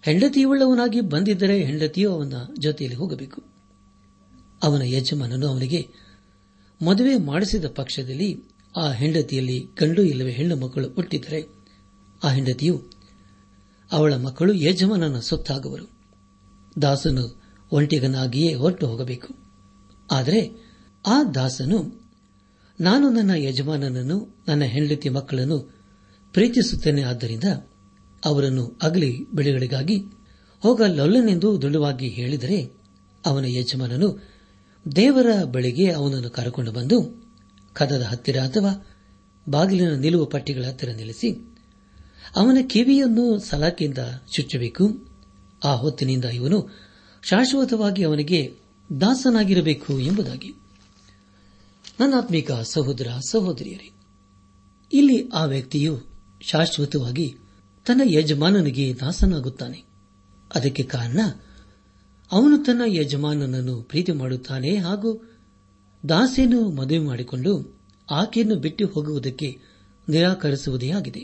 [0.01, 3.56] ಹೆಂಡತಿಯುಳ್ಳವನಾಗಿ ಬಂದಿದ್ದರೆ ಹೆಂಡತಿಯೂ ಅವನ ಜೊತೆಯಲ್ಲಿ ಹೋಗಬೇಕು.
[4.63, 5.89] ಅವನ ಯಜಮಾನನು ಅವನಿಗೆ,
[6.85, 8.43] ಮದುವೆ ಮಾಡಿಸಿದ ಪಕ್ಷದಲ್ಲಿ
[8.77, 11.55] ಆ ಹೆಂಡತಿಯಲ್ಲಿ ಗಂಡು ಇಲ್ಲವೇ ಹೆಣ್ಣು ಮಕ್ಕಳು ಹುಟ್ಟಿದರೆ?
[12.23, 12.83] ಆ ಹೆಂಡತಿಯು,
[13.91, 15.89] ಅವಳ ಮಕ್ಕಳು ಯಜಮಾನನ ಸೊತ್ತಾಗುವರು.
[16.81, 19.35] ದಾಸನು ಒಂಟಿಗನಾಗಿಯೇ ಹೊರಟು ಹೋಗಬೇಕು.
[20.11, 20.71] ಆದರೆ
[21.05, 22.09] ಆ ದಾಸನು,
[22.79, 25.59] ನಾನು ನನ್ನ ಯಜಮಾನನನ್ನು, ನನ್ನ ಹೆಂಡತಿ ಮಕ್ಕಳನ್ನು
[26.33, 27.01] ಪ್ರೀತಿಸುತ್ತೇನೆ.
[27.01, 27.43] ಆದ್ದರಿಂದ
[28.25, 29.97] ಅವರನ್ನು ಅಗಲಿ ಬೆಳೆಗಳಿಗಾಗಿ
[30.59, 32.73] ಹೋಗಲೊಲ್ಲನೆಂದು ದೃಢವಾಗಿ ಹೇಳಿದರೆ
[33.25, 34.36] ಅವನ ಯಜಮಾನನು
[34.95, 37.25] ದೇವರ ಬಳಿಗೆ ಅವನನ್ನು ಕರೆಕೊಂಡು ಬಂದು,
[37.73, 38.87] ಕದದ ಹತ್ತಿರ ಅಥವಾ
[39.49, 41.55] ಬಾಗಿಲಿನ ನಿಲುವು ಪಟ್ಟಿಗಳ ಹತ್ತಿರ ನಿಲ್ಲಿಸಿ,
[42.35, 43.97] ಅವನ ಕಿವಿಯನ್ನು ಸಲಾಕೆಯಿಂದ
[44.31, 45.07] ಚುಚ್ಚಬೇಕು.
[45.63, 46.69] ಆ ಹೊತ್ತಿನಿಂದ ಇವನು
[47.23, 48.55] ಶಾಶ್ವತವಾಗಿ ಅವನಿಗೆ
[49.01, 50.53] ದಾಸನಾಗಿರಬೇಕು ಎಂಬುದಾಗಿ.
[51.99, 53.91] ನನ್ನಾತ್ಮಿಕ ಸಹೋದರ, ಸಹೋದರಿಯರೇ,
[54.93, 56.01] ಇಲ್ಲಿ ಆ ವ್ಯಕ್ತಿಯು
[56.41, 57.37] ಶಾಶ್ವತವಾಗಿ
[57.85, 59.83] ತನ್ನ ಯಜಮಾನನಿಗೆ ದಾಸನಾಗುತ್ತಾನೆ.
[60.55, 61.19] ಅದಕ್ಕೆ ಕಾರಣ
[62.31, 65.11] ಅವನು ತನ್ನ ಯಜಮಾನನನ್ನು ಪ್ರೀತಿ ಮಾಡುತ್ತಾನೆ ಹಾಗೂ
[66.09, 67.53] ದಾಸೆಯನ್ನು ಮದುವೆ ಮಾಡಿಕೊಂಡು
[68.11, 69.49] ಆಕೆಯನ್ನು ಬಿಟ್ಟು ಹೋಗುವುದಕ್ಕೆ
[70.09, 71.23] ನಿರಾಕರಿಸುವುದೇ ಆಗಿದೆ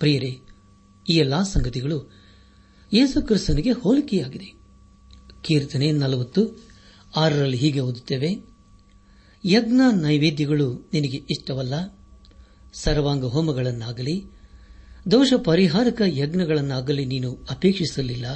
[0.00, 0.32] ಪ್ರಿಯರೇ,
[1.08, 1.98] ಈ ಎಲ್ಲಾ ಸಂಗತಿಗಳು
[2.92, 4.48] ಯೇಸುಕ್ರಿಸ್ತನಿಗೆ ಹೋಲಿಕೆಯಾಗಿದೆ.
[5.42, 6.42] ಕೀರ್ತನೆ ನಲವತ್ತು,
[7.16, 8.30] ಆರರಲ್ಲಿ ಹೀಗೆ ಓದುತ್ತೇವೆ,
[9.44, 11.74] ಯಜ್ಞ ನೈವೇದ್ಯಗಳು ನಿನಗೆ ಇಷ್ಟವಲ್ಲ,
[12.74, 14.16] ಸರ್ವಾಂಗ ಹೋಮಗಳನ್ನಾಗಲಿ
[15.10, 18.26] ದೋಷ ಪರಿಹಾರಕ ಯಜ್ಞಗಳನ್ನಾಗಲಿ ನೀನು ಅಪೇಕ್ಷಿಸಲಿಲ್ಲ,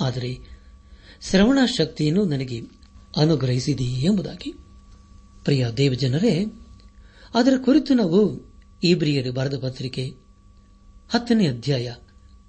[0.00, 0.59] ಆದರೆ
[1.20, 2.62] ಶ್ರವಣ ಶಕ್ತಿಯನ್ನು ನನಗೆ
[3.16, 4.54] ಅನುಗ್ರಹಿಸಿದೆಯೇ ಎಂಬುದಾಗಿ.
[5.44, 6.44] ಪ್ರಿಯ ದೇವಜನರೇ,
[7.34, 8.50] ಅದರ ಕುರಿತು ನಾವು
[8.84, 10.14] ಇಬ್ರಿಯರು ಬರೆದ ಪತ್ರಿಕೆ
[11.10, 11.94] ಹತ್ತನೇ ಅಧ್ಯಾಯ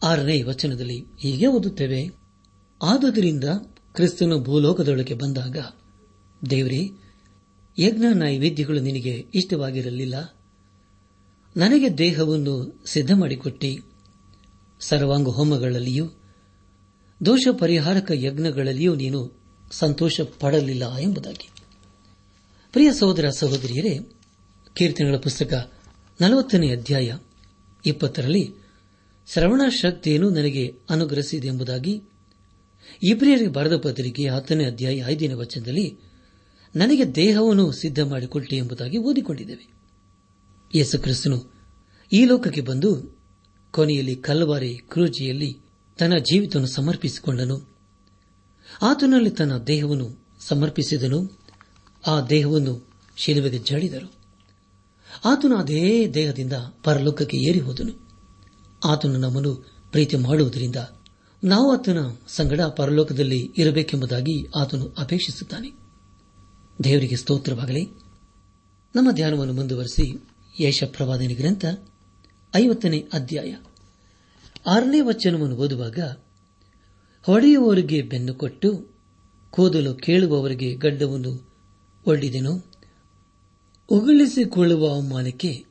[0.04, 2.16] ಆರನೇ ವಚನದಲ್ಲಿ ಹೀಗೆ ಓದುತ್ತೇವೆ.
[2.84, 3.44] ಆದುದರಿಂದ
[3.94, 5.58] ಕ್ರಿಸ್ತನು ಭೂಲೋಕದೊಳಗೆ ಬಂದಾಗ,
[6.50, 6.90] ದೇವರೇ,
[7.80, 10.36] ಯಜ್ಞ ನೈವೇದ್ಯಗಳು ನಿನಗೆ ಇಷ್ಟವಾಗಿರಲಿಲ್ಲ.
[11.58, 13.80] ನನಗೆ ದೇಹವನ್ನು ಸಿದ್ಧ ಮಾಡಿಕೊಟ್ಟಿ
[14.80, 16.06] ಸರ್ವಾಂಗ ಹೋಮಗಳಲ್ಲಿಯೂ
[17.26, 19.32] ದೋಷ ಪರಿಹಾರಕ ಯಜ್ಞಗಳಲ್ಲಿಯೂ ನೀನು
[19.72, 21.50] ಸಂತೋಷ ಪಡಲಿಲ್ಲ ಎಂಬುದಾಗಿ.
[22.72, 24.00] ಪ್ರಿಯ ಸಹೋದರ ಸಹೋದರಿಯರೇ,
[24.74, 25.72] ಕೀರ್ತನೆಗಳ ಪುಸ್ತಕ
[26.22, 27.18] ನಲವತ್ತನೇ ಅಧ್ಯಾಯ
[27.86, 28.54] ಇಪ್ಪತ್ತರಲ್ಲಿ
[29.34, 32.04] ಶ್ರವಣ ಶಕ್ತಿಯನ್ನು ನನಗೆ ಅನುಗ್ರಹಿಸಿದೆ ಎಂಬುದಾಗಿ
[33.04, 35.98] ಇಬ್ರಿಯರಿಗೆ ಬರೆದ ಪತ್ರಿಕೆ ಹತ್ತನೇ ಅಧ್ಯಾಯ ಐದನೇ ವಚನದಲ್ಲಿ
[36.76, 39.68] ನನಗೆ ದೇಹವನ್ನು ಸಿದ್ಧ ಮಾಡಿಕೊಟ್ಟೆ ಎಂಬುದಾಗಿ ಓದಿಕೊಂಡಿದ್ದೇವೆ.
[40.76, 41.54] ಯೇಸು ಕ್ರಿಸ್ತನು
[42.14, 43.20] ಈ ಲೋಕಕ್ಕೆ ಬಂದು
[43.72, 45.58] ಕೊನೆಯಲ್ಲಿ ಕಲ್ವಾರಿ ಕ್ರೂಜಿಯಲ್ಲಿ
[45.98, 47.76] ತನ್ನ ಜೀವಿತವನ್ನು ಸಮರ್ಪಿಸಿಕೊಂಡನು.
[48.82, 51.40] ಆತನಲ್ಲಿ ತನ್ನ ದೇಹವನ್ನು ಸಮರ್ಪಿಸಿದನು.
[52.08, 54.14] ಆ ದೇಹವನ್ನು ಶಿಲುವೆಗೆ ಜಡಿದರು.
[55.26, 58.10] ಆತನು ಅದೇ ದೇಹದಿಂದ ಪರಲೋಕಕ್ಕೆ ಏರಿ ಹೋದನು.
[58.86, 59.56] ಆತನು ನಮ್ಮನ್ನು
[59.92, 60.76] ಪ್ರೀತಿ ಮಾಡುವುದರಿಂದ
[61.44, 65.72] ನಾವು ಆತನ ಸಂಗಡ ಪರಲೋಕದಲ್ಲಿ ಇರಬೇಕೆಂಬುದಾಗಿ ಆತನು ಅಪೇಕ್ಷಿಸುತ್ತಾನೆ.
[66.84, 67.86] ದೇವರಿಗೆ ಸ್ತೋತ್ರವಾಗಲಿ.
[68.96, 70.30] ನಮ್ಮ ಧ್ಯಾನವನ್ನು ಮುಂದುವರೆಸಿ
[70.60, 71.66] ಯಶ ಪ್ರವಾದನೆ ಗ್ರಂಥ
[72.56, 73.56] ಐವತ್ತನೇ ಅಧ್ಯಾಯ.
[74.68, 76.00] ಆರನೇ ವಚನವನ್ನು ಓದುವಾಗ
[77.24, 78.92] ಹೊಡೆಯುವವರಿಗೆ ಬೆನ್ನು ಕೊಟ್ಟು
[79.50, 81.52] ಕೂದಲು ಕೇಳುವವರಿಗೆ ಗಡ್ಡವನ್ನು
[82.08, 82.72] ಒಡ್ಡಿದೆನು.
[83.90, 85.66] ಉಗುಳಿಸಿಕೊಳ್ಳುವ ಅವಮಾನಕ್ಕೆ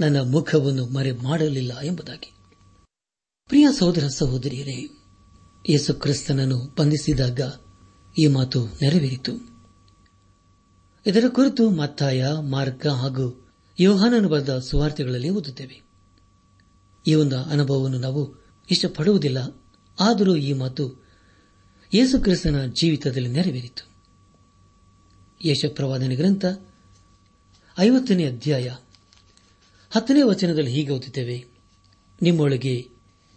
[0.00, 2.34] ನನ್ನ ಮುಖವನ್ನು ಮರೆ ಮಾಡಲಿಲ್ಲ ಎಂಬುದಾಗಿ.
[3.48, 4.90] ಪ್ರಿಯ ಸಹೋದರ ಸಹೋದರಿಯರೇ,
[5.68, 7.40] ಯೇಸು ಕ್ರಿಸ್ತನನ್ನು ಬಂಧಿಸಿದಾಗ
[8.18, 9.32] ಈ ಮಾತು ನೆರವೇರಿತು.
[11.06, 13.48] ಇದರ ಕುರಿತು ಮತ್ತಾಯ ಮಾರ್ಗ ಹಾಗೂ
[13.80, 15.89] ಯೋಹಾನನು ಬರೆದ ಸುವಾರ್ತೆಗಳಲ್ಲಿ ಓದುತ್ತೇವೆ.
[17.06, 18.34] ಈ ಒಂದು ಅನುಭವವನ್ನು ನಾವು
[18.70, 19.56] ಇಷ್ಟಪಡುವುದಿಲ್ಲ.
[20.00, 21.04] ಆದರೂ ಈ ಮಾತು
[21.94, 23.90] ಯೇಸು ಕ್ರಿಸ್ತನ ಜೀವಿತದಲ್ಲಿ ನೆರವೇರಿತು.
[25.44, 26.44] ಯಶಪ್ರವಾದನೆ ಗ್ರಂಥ
[27.78, 28.68] ಐವತ್ತನೇ ಅಧ್ಯಾಯ
[29.90, 31.46] ಹತ್ತನೇ ವಚನದಲ್ಲಿ ಹೀಗೆ ಓದುತ್ತೇವೆ.
[32.22, 32.88] ನಿಮ್ಮೊಳಗೆ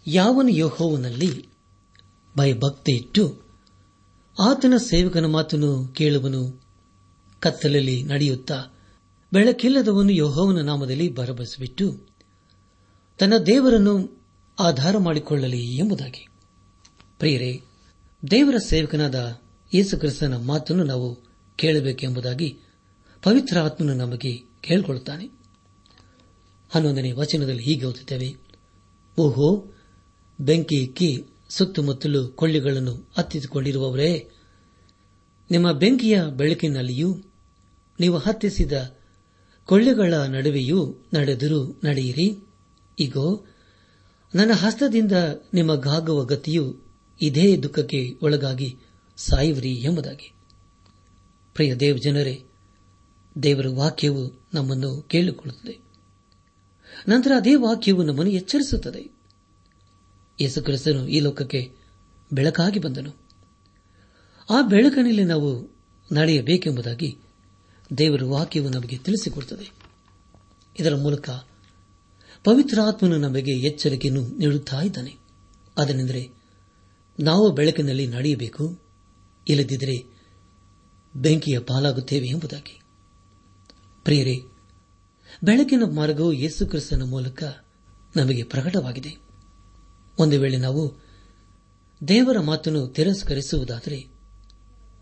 [0.07, 1.49] ಯಾವನು ಯೋಹೋವನಲ್ಲಿ
[2.37, 3.41] ಭಯಭಕ್ತಿ ಇಟ್ಟು
[4.39, 6.61] ಆತನ ಸೇವಕನ ಮಾತನ್ನು ಕೇಳುವನು,
[7.39, 8.65] ಕತ್ತಲಲ್ಲಿ ನಡೆಯುತ್ತಾ
[9.33, 12.12] ಬೆಳಕಿಲ್ಲದವನು ಯೋಹೋವನ ನಾಮದಲ್ಲಿ ಭರವಸೆಬಿಟ್ಟು
[13.19, 14.23] ತನ್ನ ದೇವರನ್ನು
[14.59, 16.27] ಆಧಾರ ಮಾಡಿಕೊಳ್ಳಲಿ ಎಂಬುದಾಗಿ.
[17.19, 17.61] ಪ್ರಿಯರೇ,
[18.31, 19.39] ದೇವರ ಸೇವಕನಾದ
[19.73, 21.17] ಯೇಸುಕ್ರಿಸ್ತನ ಮಾತನ್ನು ನಾವು
[21.55, 22.59] ಕೇಳಬೇಕೆಂಬುದಾಗಿ
[23.23, 25.25] ಪವಿತ್ರ ಆತ್ಮನು ನಮಗೆ ಕೇಳಿಕೊಳ್ಳುತ್ತಾನೆ.
[26.71, 28.35] ಹನ್ನೊಂದನೇ ವಚನದಲ್ಲಿ ಹೀಗೆ ಓದುತ್ತೇವೆ.
[29.17, 29.73] ಓಹೋ,
[30.41, 34.29] ಬೆಂಕಿ ಇಕ್ಕಿ ಸುತ್ತಮುತ್ತಲು ಕೊಳ್ಳಿಗಳನ್ನು ಹತ್ತಿಸಿಕೊಂಡಿರುವವರೇ,
[35.51, 37.21] ನಿಮ್ಮ ಬೆಂಕಿಯ ಬೆಳಕಿನಲ್ಲಿಯೂ
[37.99, 38.97] ನೀವು ಹತ್ತಿಸಿದ
[39.65, 42.52] ಕೊಳ್ಳಿಗಳ ನಡುವೆಯೂ ನಡೆದರೂ ನಡೆಯಿರಿ.
[42.99, 43.45] ಈಗೋ
[44.35, 45.11] ನನ್ನ ಹಸ್ತದಿಂದ
[45.53, 46.83] ನಿಮ್ಮ ಗಾಗುವ ಗತಿಯು
[47.21, 48.79] ಇದೇ ದುಃಖಕ್ಕೆ ಒಳಗಾಗಿ
[49.17, 50.33] ಸಾಯುವರಿ ಎಂಬುದಾಗಿ.
[51.53, 52.45] ಪ್ರಿಯ ದೇವ ಜನರೇ,
[53.43, 55.79] ದೇವರ ವಾಕ್ಯವು ನಮ್ಮನ್ನು ಕೇಳಿಕೊಳ್ಳುತ್ತದೆ.
[57.07, 59.11] ನಂತರ ಅದೇ ವಾಕ್ಯವು ನಮ್ಮನ್ನು ಎಚ್ಚರಿಸುತ್ತದೆ.
[60.41, 61.71] ಯೇಸುಕ್ರಿಸ್ತನು ಈ ಲೋಕಕ್ಕೆ
[62.33, 63.13] ಬೆಳಕಾಗಿ ಬಂದನು.
[64.49, 65.75] ಆ ಬೆಳಕಿನಲ್ಲಿ ನಾವು
[66.13, 67.17] ನಡೆಯಬೇಕೆಂಬುದಾಗಿ
[67.97, 69.71] ದೇವರ ವಾಕ್ಯವು ನಮಗೆ ತಿಳಿಸಿಕೊಡುತ್ತದೆ.
[70.79, 71.29] ಇದರ ಮೂಲಕ
[72.43, 75.15] ಪವಿತ್ರಾತ್ಮನು ನಮಗೆ ಎಚ್ಚರಿಕೆಯನ್ನು ನೀಡುತ್ತಾ ಇದ್ದಾನೆ.
[75.77, 76.29] ಅದನೆಂದರೆ
[77.19, 78.79] ನಾವು ಬೆಳಕಿನಲ್ಲಿ ನಡೆಯಬೇಕು,
[79.47, 80.23] ಇಲ್ಲದಿದ್ದರೆ
[81.15, 82.81] ಬೆಂಕಿಯ ಪಾಲಾಗುತ್ತೇವೆ ಎಂಬುದಾಗಿ.
[84.03, 84.35] ಪ್ರಿಯರೇ,
[85.43, 87.43] ಬೆಳಕಿನ ಮಾರ್ಗವು ಯೇಸುಕ್ರಿಸ್ತನ ಮೂಲಕ
[88.15, 89.17] ನಮಗೆ ಪ್ರಕಟವಾಗಿದೆ.
[90.19, 91.03] ಒಂದು ವೇಳೆ ನಾವು
[92.07, 94.07] ದೇವರ ಮಾತನ್ನು ತಿರಸ್ಕರಿಸುವುದಾದರೆ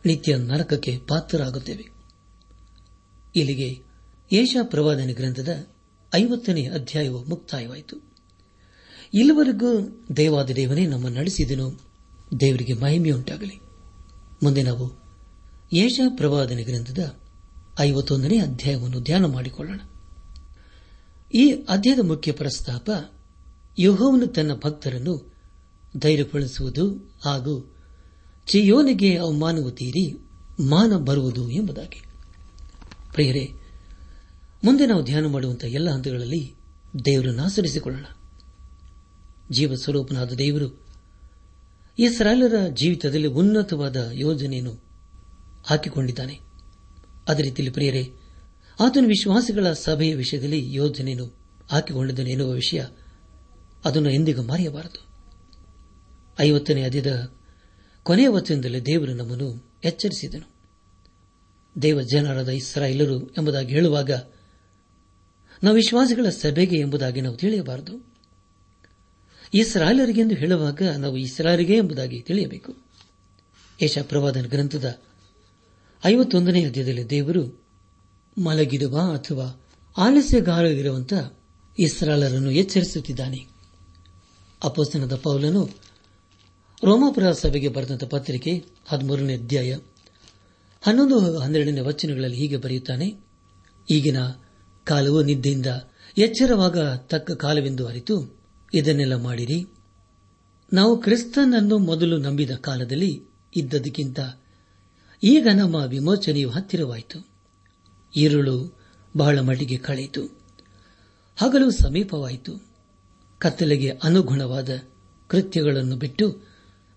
[0.06, 1.86] ನಿತ್ಯ ನರಕಕ್ಕೆ ಪಾತ್ರರಾಗುತ್ತೇವೆ.
[3.36, 3.92] ಇಲ್ಲಿಗೆ
[4.36, 5.71] ಏಷಾ ಪ್ರವಾದನೆ ಗ್ರಂಥದ
[6.16, 7.98] ಐವತ್ತನೇ ಅಧ್ಯಾಯವು ಮುಕ್ತಾಯವಾಯಿತು.
[9.14, 11.82] ಇಲ್ಲಿವರೆಗೂ ದೇವಾದ ದೇವನೇ ನಮ್ಮ ನಡೆಸಿದನು.
[12.40, 13.60] ದೇವರಿಗೆ ಮಹಿಮೆಯುಂಟಾಗಲಿ.
[14.44, 15.02] ಮುಂದೆ ನಾವು
[15.74, 17.20] ಏಷ ಪ್ರವಾದನೆ ಗ್ರಂಥದ
[17.80, 19.80] ಐವತ್ತೊಂದನೇ ಅಧ್ಯಾಯವನ್ನು ಧ್ಯಾನ ಮಾಡಿಕೊಳ್ಳೋಣ.
[21.34, 22.90] ಈ ಅಧ್ಯಾಯದ ಮುಖ್ಯ ಪ್ರಸ್ತಾಪ
[23.80, 25.34] ಯುಹೋವನು ತನ್ನ ಭಕ್ತರನ್ನು
[25.98, 27.76] ಧೈರ್ಯಗೊಳಿಸುವುದು ಹಾಗೂ
[28.48, 30.14] ಚಿಯೋನಿಗೆ ಅವಮಾನವು ತೀರಿ
[30.60, 32.04] ಮಾನ ಬರುವುದು ಎಂಬುದಾಗಿ.
[33.14, 33.54] ಪ್ರಿಯರೇ
[34.64, 36.56] ಮುಂದೆ ನಾವು ಧ್ಯಾನ ಮಾಡುವಂತಹ ಎಲ್ಲ ಹಂತಗಳಲ್ಲಿ
[37.06, 38.06] ದೇವರನ್ನು ಆಚರಿಸಿಕೊಳ್ಳೋಣ.
[39.52, 40.88] ಜೀವ ಸ್ವರೂಪನಾದ ದೇವರು
[42.00, 44.84] ಇಸ್ರಾಯೇಲರ ಜೀವಿತದಲ್ಲಿ ಉನ್ನತವಾದ ಯೋಜನೆಯನ್ನು
[45.66, 46.40] ಹಾಕಿಕೊಂಡಿದ್ದಾನೆ.
[47.28, 48.14] ಅದೇ ರೀತಿಯಲ್ಲಿ ಪ್ರಿಯರೇ,
[48.80, 51.38] ಆತನ ವಿಶ್ವಾಸಿಗಳ ಸಭೆಯ ವಿಷಯದಲ್ಲಿ ಯೋಜನೆಯನ್ನು
[51.70, 52.86] ಹಾಕಿಕೊಂಡಿದ್ದಾನೆ ಎನ್ನುವ ವಿಷಯ
[53.86, 55.12] ಅದನ್ನು ಎಂದಿಗೂ ಮರೆಯಬಾರದು.
[56.40, 57.32] ಐವತ್ತನೇ ಅದಿದ
[58.04, 60.52] ಕೊನೆಯ ವಚನದಲ್ಲಿ ದೇವರು ನಮ್ಮನ್ನು ಎಚ್ಚರಿಸಿದನು.
[61.82, 64.12] ದೇವ ಜನರಾದ ಇಸ್ರಾಯೇಲರು ಎಂಬುದಾಗಿ ಹೇಳುವಾಗ
[65.64, 68.12] ನಾವು ವಿಶ್ವಾಸಿಗಳ ಸಭೆಗೆ ಎಂಬುದಾಗಿ ನಾವು ತಿಳಿಯಬಾರದು.
[69.54, 72.78] ಇಸ್ರಾಯೇಲರಿಗೆಂದು ಹೇಳುವಾಗ ನಾವು ಇಸ್ರಾಲರಿಗೆ ಎಂಬುದಾಗಿ ತಿಳಿಯಬೇಕು.
[73.82, 75.00] ಯಶಪ್ರವಾದನ ಗ್ರಂಥದ
[76.06, 77.64] ಐವತ್ತೊಂದನೇ ಅಧ್ಯಾಯದಲ್ಲಿ ದೇವರು
[78.38, 79.62] ಮಲಗಿರುವ ಅಥವಾ
[79.98, 81.38] ಆಲಸ್ಯಗಾರವಿರುವಂತಹ
[81.80, 83.48] ಇಸ್ರಾಲರನ್ನು ಎಚ್ಚರಿಸುತ್ತಿದ್ದಾನೆ.
[84.64, 85.70] ಅಪೋಸ್ತನದ ಪೌಲನು
[86.84, 89.78] ರೋಮಾಪುರ ಸಭೆಗೆ ಬರೆದಂತ ಪತ್ರಿಕೆ ಹದಿಮೂರನೇ ಅಧ್ಯಾಯ
[90.82, 93.18] ಹನ್ನೊಂದು ಹನ್ನೆರಡನೇ ವಚನಗಳಲ್ಲಿ ಹೀಗೆ ಬರೆಯುತ್ತಾನೆ,
[93.90, 94.18] ಈಗಿನ
[94.86, 95.66] ಕಾಲವು ನಿದ್ದೆಯಿಂದ
[96.18, 98.40] ಎಚ್ಚರವಾಗ ತಕ್ಕ ಕಾಲವೆಂದು ಅರಿತು,
[98.74, 99.66] ಇದನ್ನೆಲ್ಲ ಮಾಡಿರಿ.
[100.74, 103.24] ನಾವು ಕ್ರಿಸ್ತನನ್ನು ಮೊದಲು ನಂಬಿದ ಕಾಲದಲ್ಲಿ
[103.56, 104.20] ಇದ್ದದಕ್ಕಿಂತ
[105.24, 107.28] ಈಗ ನಮ್ಮ ವಿಮೋಚನೆಯು ಹತ್ತಿರವಾಯಿತು.
[108.16, 108.80] ಈರುಳು
[109.18, 110.24] ಬಹಳ ಮಟ್ಟಿಗೆ ಕಳೆಯಿತು.
[111.38, 112.72] ಹಗಲು ಸಮೀಪವಾಯಿತು.
[113.38, 114.70] ಕತ್ತಲೆಗೆ ಅನುಗುಣವಾದ
[115.28, 116.48] ಕೃತ್ಯಗಳನ್ನು ಬಿಟ್ಟು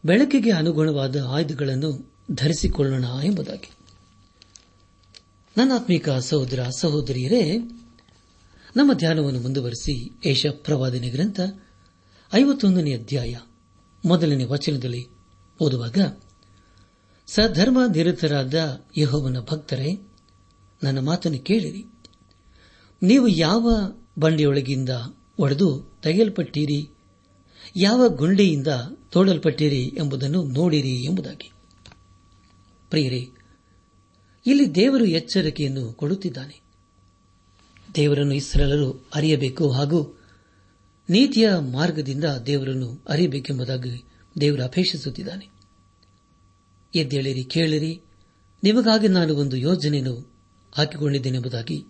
[0.05, 3.71] ಬೆಳಕಿಗೆ ಅನುಗುಣವಾದ ಆಯುಧಗಳನ್ನು ಧರಿಸಿಕೊಳ್ಳೋಣ ಎಂಬುದಾಗಿ.
[5.57, 7.59] ನನ್ನಾತ್ಮೀಕ ಸಹೋದರ ಸಹೋದರಿಯರೇ,
[8.77, 11.41] ನಮ್ಮ ಧ್ಯಾನವನ್ನು ಮುಂದುವರೆಸಿ ಏಷ ಪ್ರವಾದನೆ ಗ್ರಂಥ
[12.35, 13.37] ಐವತ್ತೊಂದನೇ ಅಧ್ಯಾಯ
[14.05, 15.07] ಮೊದಲನೇ ವಚನದಲ್ಲಿ
[15.61, 15.99] ಓದುವಾಗ,
[17.27, 20.09] ಸಧರ್ಮ ನಿರತರಾದ ಯಹೋವನ ಭಕ್ತರೇ,
[20.83, 21.85] ನನ್ನ ಮಾತನ್ನು ಕೇಳಿರಿ.
[23.03, 23.73] ನೀವು ಯಾವ
[24.19, 24.89] ಬಂಡೆಯೊಳಗಿಂದ
[25.39, 26.91] ಒಡೆದು ತೆಗೆಯಲ್ಪಟ್ಟಿರಿ?
[27.77, 28.69] ಯಾವ ಗುಂಡಿಯಿಂದ
[29.11, 31.53] ತೋಡಲ್ಪಟ್ಟಿರಿ ಎಂಬುದನ್ನು ನೋಡಿರಿ ಎಂಬುದಾಗಿ.
[32.91, 33.31] ಪ್ರಿಯರೇ
[34.47, 36.61] ಇಲ್ಲಿ ದೇವರು ಎಚ್ಚರಿಕೆಯನ್ನು ಕೊಡುತ್ತಿದ್ದಾನೆ.
[37.95, 40.21] ದೇವರನ್ನು ಇಸ್ರೇಲರು ಅರಿಯಬೇಕು ಹಾಗೂ
[41.11, 44.05] ನೀತಿಯ ಮಾರ್ಗದಿಂದ ದೇವರನ್ನು ಅರಿಯಬೇಕೆಂಬುದಾಗಿ
[44.41, 45.49] ದೇವರು ಅಪೇಕ್ಷಿಸುತ್ತಿದ್ದಾನೆ.
[46.95, 48.01] ಎದ್ದೇಳಿರಿ, ಕೇಳಿರಿ.
[48.65, 50.35] ನಿಮಗಾಗಿ ನಾನು ಒಂದು ಯೋಜನೆಯನ್ನು
[50.73, 51.87] ಹಾಕಿಕೊಂಡಿದ್ದೇನೆಂಬುದಾಗಿ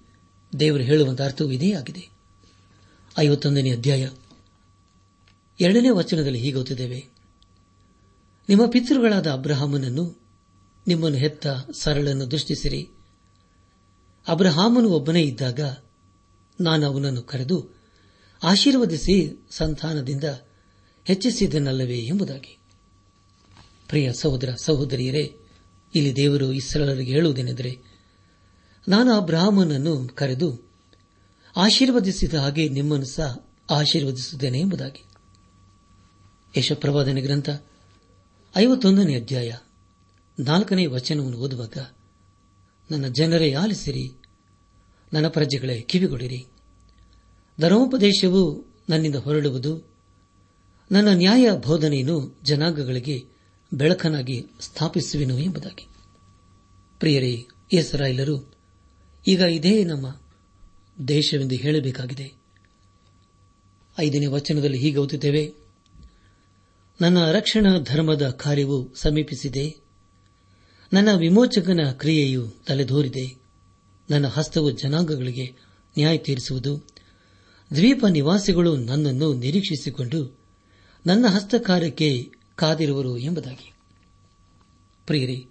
[0.60, 2.08] ದೇವರು ಹೇಳುವಂತ ಅರ್ಥವೂ ಇದೇ ಆಗಿದೆ.
[3.18, 4.08] ಐವತ್ತೊಂದನೇ ಅಧ್ಯಾಯ.
[5.60, 7.08] ಎರಡನೇ ವಚನದಲ್ಲಿ ಹೀಗೆ ಗೊತ್ತಿದ್ದೇವೆ
[8.48, 10.23] ನಿಮ್ಮ ಪಿತೃಗಳಾದ ಅಬ್ರಹಾಮನನ್ನು
[10.86, 12.88] ನಿಮ್ಮನ್ನು ಹೆತ್ತ ಸರಳನ್ನು ದೃಷ್ಟಿಸಿರಿ.
[14.28, 15.60] ಅಬ್ರಹಾಮನು ಒಬ್ಬನೇ ಇದ್ದಾಗ
[16.60, 17.68] ನಾನು ಅವನನ್ನು ಕರೆದು,
[18.42, 20.24] ಆಶೀರ್ವದಿಸಿ ಸಂತಾನದಿಂದ
[21.04, 22.58] ಹೆಚ್ಚಿಸಿದನಲ್ಲವೇ ಎಂಬುದಾಗಿ.
[23.88, 25.36] ಪ್ರಿಯ ಸಹೋದರ, ಸಹೋದರಿಯರೇ,
[25.94, 27.78] ಇಲ್ಲಿ ದೇವರು ಇಸ್ರಾಲರಿಗೆ ಹೇಳುವುದೇನೆಂದರೆ,
[28.88, 30.72] ನಾನು ಅಬ್ರಾಹ್ಮನನ್ನು ಕರೆದು
[31.56, 35.04] ಆಶೀರ್ವದಿಸಿದ ಹಾಗೆ ನಿಮ್ಮನ್ನು ಸಹ ಆಶೀರ್ವದಿಸುತ್ತೇನೆ ಎಂಬುದಾಗಿ.
[36.56, 37.50] ಯಶಪ್ರವಾದನೆ ಗ್ರಂಥ
[38.56, 39.52] ಐವತ್ತೊಂದನೇ ಅಧ್ಯಾಯ.
[40.38, 41.76] ನಾಲ್ಕನೇ ವಚನವನ್ನು ಓದುವಾಗ,
[42.90, 44.12] ನನ್ನ ಜನರೇ ಆಲಿಸಿರಿ,
[45.12, 46.46] ನನ್ನ ಪ್ರಜೆಗಳೇ ಕಿವಿಗೊಡಿರಿ.
[47.60, 49.92] ಧರ್ಮೋಪದೇಶವು ನನ್ನಿಂದ ಹೊರಡುವುದು,
[50.92, 53.24] ನನ್ನ ನ್ಯಾಯ ಬೋಧನೆಯನ್ನು ಜನಾಂಗಗಳಿಗೆ
[53.74, 55.88] ಬೆಳಕನಾಗಿ ಸ್ಥಾಪಿಸುವೆನು ಎಂಬುದಾಗಿ.
[56.98, 58.54] ಪ್ರಿಯರೇ, ಇಸ್ರಾಯೇಲರು,
[59.28, 60.20] ಈಗ ಇದೇ ನಮ್ಮ
[61.08, 62.32] ದೇಶವೆಂದು ಹೇಳಬೇಕಾಗಿದೆ.
[63.98, 65.52] ಐದನೇ ವಚನದಲ್ಲಿ ಹೀಗೆ ಓದುತ್ತೇವೆ,
[67.00, 69.83] ನನ್ನ ರಕ್ಷಣಾ ಧರ್ಮದ ಕಾರ್ಯವು ಸಮೀಪಿಸಿದೆ
[70.94, 73.36] ನನ್ನ ವಿಮೋಚಕನ ಕ್ರಿಯೆಯು ತಲೆದೋರಿದೆ.
[74.10, 75.44] ನನ್ನ ಹಸ್ತವು ಜನಾಂಗಗಳಿಗೆ
[75.98, 76.76] ನ್ಯಾಯ ತೀರಿಸುವುದು.
[77.74, 80.38] ದ್ವೀಪ ನಿವಾಸಿಗಳು ನನ್ನನ್ನು ನಿರೀಕ್ಷಿಸಿಕೊಂಡು
[81.06, 83.72] ನನ್ನ ಹಸ್ತಕಾರ್ಯಕ್ಕೆ ಕಾದಿರುವರು ಎಂಬುದಾಗಿ.
[85.06, 85.46] ಪ್ರಿಯರಿ,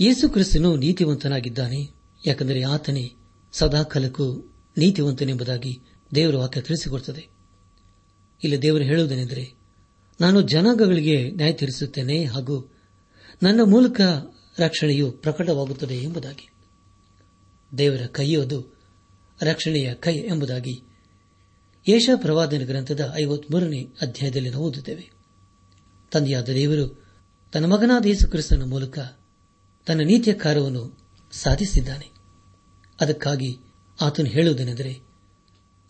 [0.00, 1.90] ಯೇಸು ಕ್ರಿಸ್ತನು ನೀತಿವಂತನಾಗಿದ್ದಾನೆ.
[2.26, 3.12] ಯಾಕೆಂದರೆ ಆತನೇ
[3.52, 5.80] ಸದಾಕಾಲಕ್ಕೂ ನೀತಿವಂತನೆಂಬುದಾಗಿ
[6.14, 7.28] ದೇವರ ವಾಕ್ಯ ತಿಳಿಸಿಕೊಡುತ್ತದೆ.
[8.44, 9.52] ಇಲ್ಲಿ ದೇವರು ಹೇಳುವುದೇನೆಂದರೆ,
[10.20, 12.72] ನಾನು ಜನಾಂಗಗಳಿಗೆ ನ್ಯಾಯ ತೀರಿಸುತ್ತೇನೆ ಹಾಗೂ
[13.42, 14.00] ನನ್ನ ಮೂಲಕ
[14.58, 16.50] ರಕ್ಷಣೆಯು ಪ್ರಕಟವಾಗುತ್ತದೆ ಎಂಬುದಾಗಿ.
[17.78, 18.78] ದೇವರ ಕೈಯೋದು
[19.42, 20.82] ರಕ್ಷಣೆಯ ಕೈ ಎಂಬುದಾಗಿ.
[21.88, 25.10] ಯೇಷ ಪ್ರವಾದನ ಗ್ರಂಥದ ಐವತ್ಮೂರನೇ ಅಧ್ಯಾಯದಲ್ಲಿ ನಾವು ಓದುತ್ತೇವೆ.
[26.12, 27.04] ತಂದೆಯಾದ ದೇವರು
[27.52, 28.98] ತನ್ನ ಮಗನಾದ ಯೇಸು ಕ್ರಿಸ್ತನ ಮೂಲಕ
[29.86, 30.98] ತನ್ನ ನೀತಿಯ ಕಾರ್ಯವನ್ನು
[31.32, 32.10] ಸಾಧಿಸಿದ್ದಾನೆ.
[33.00, 33.58] ಅದಕ್ಕಾಗಿ
[34.00, 35.00] ಆತನು ಹೇಳುವುದೇನೆಂದರೆ,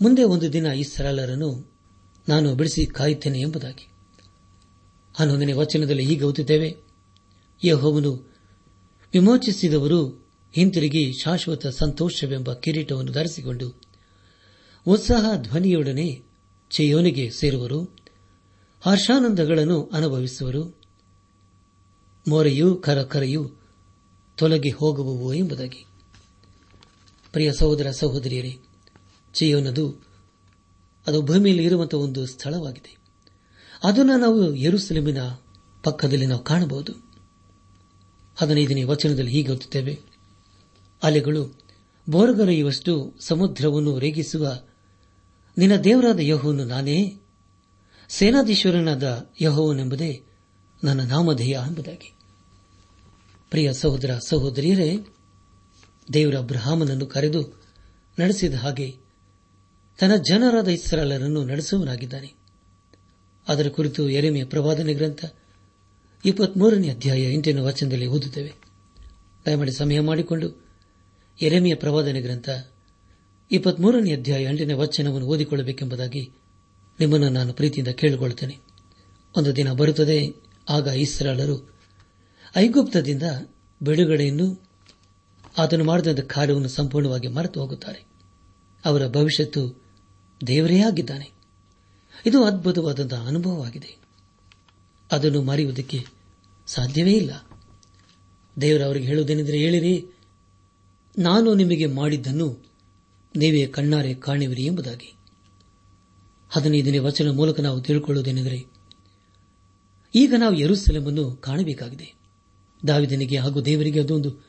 [0.03, 1.73] ಮುಂದೆ ಒಂದು ದಿನ ಈ ಸರಳರನ್ನು
[2.29, 3.89] ನಾನು ಬಿಡಿಸಿ ಕಾಯುತ್ತೇನೆ ಎಂಬುದಾಗಿ.
[5.17, 6.77] ಹನ್ನೊಂದನೇ ವಚನದಲ್ಲಿ ಹೀಗೆ ಓದುತ್ತೇವೆ,
[7.65, 8.28] ಯಹೋವನು
[9.19, 13.81] ವಿಮೋಚಿಸಿದವರು ಹಿಂತಿರುಗಿ ಶಾಶ್ವತ ಸಂತೋಷವೆಂಬ ಕಿರೀಟವನ್ನು ಧರಿಸಿಕೊಂಡು
[14.87, 16.23] ಉತ್ಸಾಹ ಧ್ವನಿಯೊಡನೆ
[16.71, 17.97] ಚೆಯೋನಿಗೆ ಸೇರುವರು.
[18.81, 20.81] ಹರ್ಷಾನಂದಗಳನ್ನು ಅನುಭವಿಸುವರು.
[22.29, 23.51] ಮೊರೆಯೂ ಕರಕರೆಯೂ
[24.37, 25.87] ತೊಲಗಿ ಹೋಗುವವು ಎಂಬುದಾಗಿ.
[27.33, 28.59] ಪ್ರಿಯ ಸಹೋದರ ಸಹೋದರಿಯರೇ,
[29.35, 30.07] ಚೆಯೋನದು
[31.07, 32.97] ಅದು ಭೂಮಿಯಲ್ಲಿ ಇರುವಂತಹ ಒಂದು ಸ್ಥಳವಾಗಿದೆ.
[33.85, 35.23] ಅದನ್ನು ನಾವು ಯರುಸಲೇಮಿನ
[35.85, 37.08] ಪಕ್ಕದಲ್ಲಿ ನಾವು ಕಾಣಬಹುದು.
[38.39, 39.99] ಹದಿನೈದನೇ ವಚನದಲ್ಲಿ ಹೀಗೆ ಓದುತ್ತೇವೆ.
[41.03, 41.61] ಅಲೆಗಳು,
[42.09, 44.63] ಬೋರ್ಗರೆಯುವಷ್ಟು ಸಮುದ್ರವನ್ನು ರೇಗಿಸುವ
[45.59, 47.21] ನಿನ್ನ ದೇವರಾದ ಯಹೋವನ್ನು ನಾನೇ,
[48.09, 50.25] ಸೇನಾಧೀಶ್ವರನಾದ ಯಹೋವನೆಂಬುದೇ
[50.85, 52.15] ನನ್ನ ನಾಮಧೇಯ ಎಂಬುದಾಗಿ.
[53.51, 54.99] ಪ್ರಿಯ ಸಹೋದರ, ಸಹೋದರಿಯರೇ,
[56.13, 57.63] ದೇವರ ಬ್ರಹಾಮನನ್ನು ಕರೆದು
[58.19, 58.97] ನಡೆಸಿದ ಹಾಗೆ
[60.01, 62.35] ತನ್ನ ಜನರಾದ ಇಸ್ರಾಲರನ್ನು ನಡೆಸುವನಾಗಿದ್ದಾನೆ
[63.49, 65.25] ಅದರ ಕುರಿತು ಎರೆಮೆಯ ಪ್ರವಾದನೆ ಗ್ರಂಥ
[66.25, 68.53] ಇಪ್ಪತ್ಮೂರನೇ ಅಧ್ಯಾಯ ಇಂಟಿನ ವಚನದಲ್ಲಿ ಓದುತ್ತೇವೆ.
[69.47, 70.67] ದಯಮಾಡಿ ಸಮಯ ಮಾಡಿಕೊಂಡು
[71.43, 72.49] ಎರೆಮೆಯ ಪ್ರವಾದನೆ ಗ್ರಂಥ
[73.53, 76.33] ಇಪ್ಪತ್ಮೂರನೇ ಅಧ್ಯಾಯ ಎಂಟನೇ ವಚನವನ್ನು ಓದಿಕೊಳ್ಳಬೇಕೆಂಬುದಾಗಿ
[77.01, 78.59] ನಿಮ್ಮನ್ನು ನಾನು ಪ್ರೀತಿಯಿಂದ ಕೇಳಿಕೊಳ್ಳುತ್ತೇನೆ.
[79.37, 80.33] ಒಂದು ದಿನ ಬರುತ್ತದೆ,
[80.69, 81.79] ಆಗ ಇಸ್ರಾಳರು
[82.57, 83.23] ಐಗುಪ್ತದಿಂದ
[83.83, 84.69] ಬಿಡುಗಡೆಯನ್ನು
[85.59, 88.07] ಆತನು ಮಾಡಿದ ಕಾರ್ಯವನ್ನು ಸಂಪೂರ್ಣವಾಗಿ ಮರೆತು ಹೋಗುತ್ತಾರೆ.
[88.85, 89.83] ಅವರ ಭವಿಷ್ಯತ್ತು
[90.47, 91.31] ದೇವರೇ ಆಗಿದ್ದಾನೆ.
[92.27, 93.98] ಇದು ಅದ್ಭುತವಾದಂತಹ ಅನುಭವವಾಗಿದೆ.
[95.13, 96.07] ಅದನ್ನು ಮರೆಯುವುದಕ್ಕೆ
[96.67, 97.31] ಸಾಧ್ಯವೇ ಇಲ್ಲ.
[98.61, 100.07] ದೇವರು ಅವರಿಗೆ ಹೇಳುವುದೇನೆಂದರೆ ಹೇಳಿರಿ,
[101.19, 102.67] ನಾನು ನಿಮಗೆ ಮಾಡಿದ್ದನ್ನು
[103.37, 105.15] ನೀವೇ ಕಣ್ಣಾರೆ ಕಾಣುವಿರಿ ಎಂಬುದಾಗಿ.
[106.51, 108.65] ಹದಿನೈದನೇ ವಚನ ಮೂಲಕ ನಾವು ತಿಳ್ಕೊಳ್ಳುವುದೇನೆಂದರೆ,
[110.15, 112.15] ಈಗ ನಾವು ಯರುಸಲೆಮನ್ನು ಕಾಣಬೇಕಾಗಿದೆ.
[112.89, 114.49] ದಾವಿದನಿಗೆ ಹಾಗೂ ದೇವರಿಗೆ ಅದೊಂದು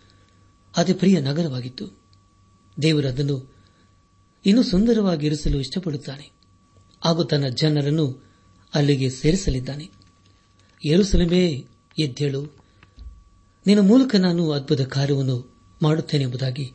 [0.77, 2.01] ಅತಿ ಪ್ರಿಯ ನಗರವಾಗಿತ್ತು.
[2.81, 3.55] ದೇವರು ಅದನ್ನು
[4.45, 6.31] ಇನ್ನೂ ಸುಂದರವಾಗಿ ಇರಿಸಲು ಇಷ್ಟಪಡುತ್ತಾನೆ.
[7.03, 8.23] ಹಾಗೂ ತನ್ನ ಜನರನ್ನು
[8.73, 9.98] ಅಲ್ಲಿಗೆ ಸೇರಿಸಲಿದ್ದಾನೆ.
[10.85, 11.67] ಯರುಸಲಮೇ
[11.99, 12.45] ಎದ್ದೇಳು.
[13.67, 16.73] ನಿನ್ನ ಮೂಲಕ ನಾನು ಅದ್ಭುತ ಕಾರ್ಯವನ್ನು ಮಾಡುತ್ತೇನೆ ಎಂಬುದಾಗಿ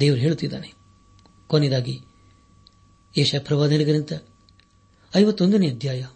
[0.00, 0.72] ದೇವರು ಹೇಳುತ್ತಿದ್ದಾನೆ.
[1.46, 2.00] ಕೊನೆಯದಾಗಿ
[3.18, 3.34] ಯಶ
[5.16, 6.06] ಐವತ್ತೊಂದನೇ ಅಧ್ಯಾಯ,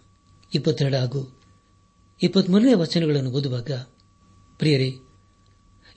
[0.54, 1.40] ಇಪ್ಪತ್ತೆರಡು ಹಾಗೂ
[2.22, 3.70] ಇಪ್ಪತ್ಮೂರನೇ ವಚನಗಳನ್ನು ಓದುವಾಗ,
[4.58, 4.98] ಪ್ರಿಯರೇ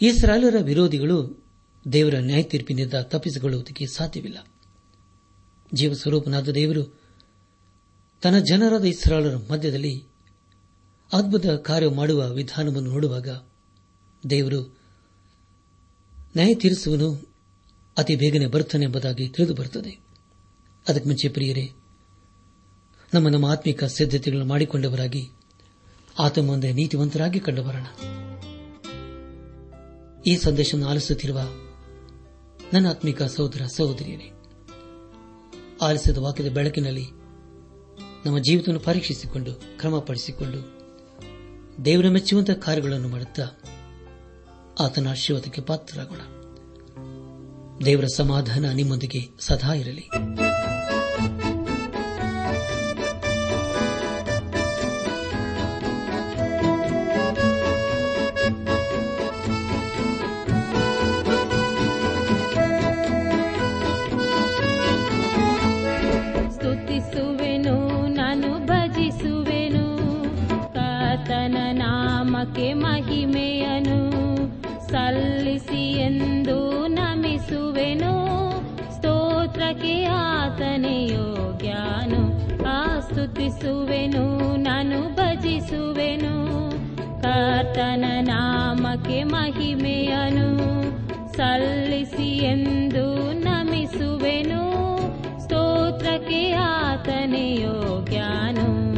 [0.02, 1.46] ಇಸ್ರಾಲರ ವಿರೋಧಿಗಳು
[1.94, 4.48] ದೇವರ ನ್ಯಾಯ ತೀರ್ಪಿನಿಂದ ತಪ್ಪಿಸಿಕೊಳ್ಳುವುದಕ್ಕೆ ಸಾಧ್ಯವಿಲ್ಲ.
[5.74, 7.02] ಜೀವಸ್ವರೂಪನಾದ ದೇವರು
[8.22, 10.11] ತನ್ನ ಜನರಾದ ಇಸ್ರಾಲರ ಮಧ್ಯದಲ್ಲಿ
[11.14, 13.30] ಅದ್ಭುತ ಕಾರ್ಯ ಮಾಡುವ ವಿಧಾನವನ್ನು ನೋಡುವಾಗ
[14.30, 14.78] ದೇವರು
[16.36, 17.32] ನ್ಯಾಯ ತೀರಿಸುವನು
[17.98, 20.00] ಅತಿ ಬೇಗನೆ ಬರುತ್ತಾನೆ ಎಂಬುದಾಗಿ ತಿಳಿದು ಬರುತ್ತದೆ
[20.88, 21.72] ಅದಕ್ಕೆ ಮುಂಚೆ ಪ್ರಿಯರೇ,
[23.14, 25.30] ನಮ್ಮ ನಮ್ಮ ಆತ್ಮಿಕ ಸಿದ್ಧತೆಗಳನ್ನು ಮಾಡಿಕೊಂಡವರಾಗಿ
[26.20, 27.86] ಆತ ಮುಂದೆ ನೀತಿವಂತರಾಗಿ ಕಂಡುಬರೋಣ.
[30.28, 31.42] ಈ ಸಂದೇಶವನ್ನು ಆಲಿಸುತ್ತಿರುವ
[32.74, 34.32] ನನ್ನ ಆತ್ಮಿಕ ಸಹೋದರ ಸಹೋದರಿಯರೇ,
[35.82, 37.06] ಆಲಿಸಿದ ವಾಕ್ಯದ ಬೆಳಕಿನಲ್ಲಿ
[38.26, 40.81] ನಮ್ಮ ಜೀವಿತವನ್ನು ಪರೀಕ್ಷಿಸಿಕೊಂಡು ಕ್ರಮಪಡಿಸಿಕೊಂಡು
[41.86, 43.44] ದೇವರ ಮೆಚ್ಚುವಂತಹ ಕಾರ್ಯಗಳನ್ನು ಮಾಡುತ್ತಾ
[44.80, 46.20] ಆತನ ಆಶೀರ್ವಾದಕ್ಕೆ ಪಾತ್ರರಾಗೋಣ.
[47.86, 50.10] ದೇವರ ಸಮಾಧಾನ ನಿಮ್ಮೊಂದಿಗೆ ಸದಾ ಇರಲಿ.
[73.32, 74.12] ಮಹಿಮೆಯನು
[74.88, 78.14] ಸಲ್ಲಿಸಿ ಎಂದು ನಮಿಸುವೆನು.
[78.96, 82.22] ಸ್ತೋತ್ರಕ್ಕೆ ಆತನೇ ಯೋಗ್ಯನು
[82.66, 86.36] ಆ ಸ್ತುತಿಸುವೆನು ನಾನು ಭಜಿಸುವೆನು.
[87.22, 90.50] ಕರ್ತನ ನಾಮಕ್ಕೆ ಮಹಿಮೆಯನು
[91.38, 94.64] ಸಲ್ಲಿಸಿ ಎಂದು ನಮಿಸುವೆನು.
[95.44, 98.91] ಸ್ತೋತ್ರಕ್ಕೆ ಆತನೇ ಯೋಗ್ಯನು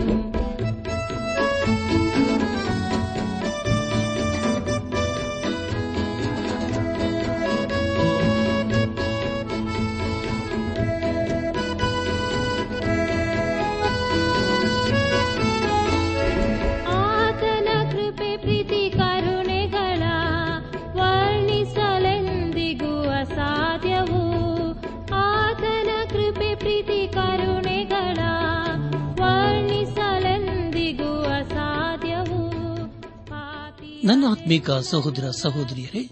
[34.03, 36.09] ನನ್ನ ಆತ್ಮೀಕ ಸಹೋದರ ಸಹೋದರಿಯರೇ,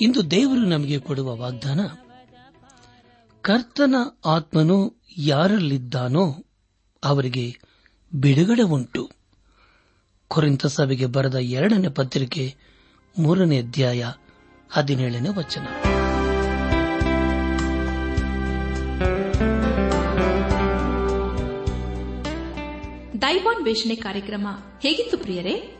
[0.00, 1.80] ಇಂದು ದೇವರು ನಮಗೆ ಕೊಡುವ ವಾಗ್ದಾನ,
[3.42, 6.44] ಕರ್ತನ ಆತ್ಮನು ಯಾರಲ್ಲಿದ್ದಾನೋ
[7.04, 7.60] ಅವರಿಗೆ
[8.14, 9.10] ಬಿಡುಗಡೆ ಉಂಟು.
[10.28, 12.54] ಕೊರಿಂತ ಸಭೆಗೆ ಬರೆದ ಎರಡನೇ ಪತ್ರಿಕೆ
[13.18, 14.04] ಮೂರನೇ ಅಧ್ಯಾಯ
[14.70, 15.66] ಹದಿನೇಳನೇ ವಚನ.
[23.22, 24.46] ದೈವಾನ್ವೇಷಣೆ ಕಾರ್ಯಕ್ರಮ
[24.80, 25.79] ಹೇಗಿತ್ತು ಪ್ರಿಯರೇ?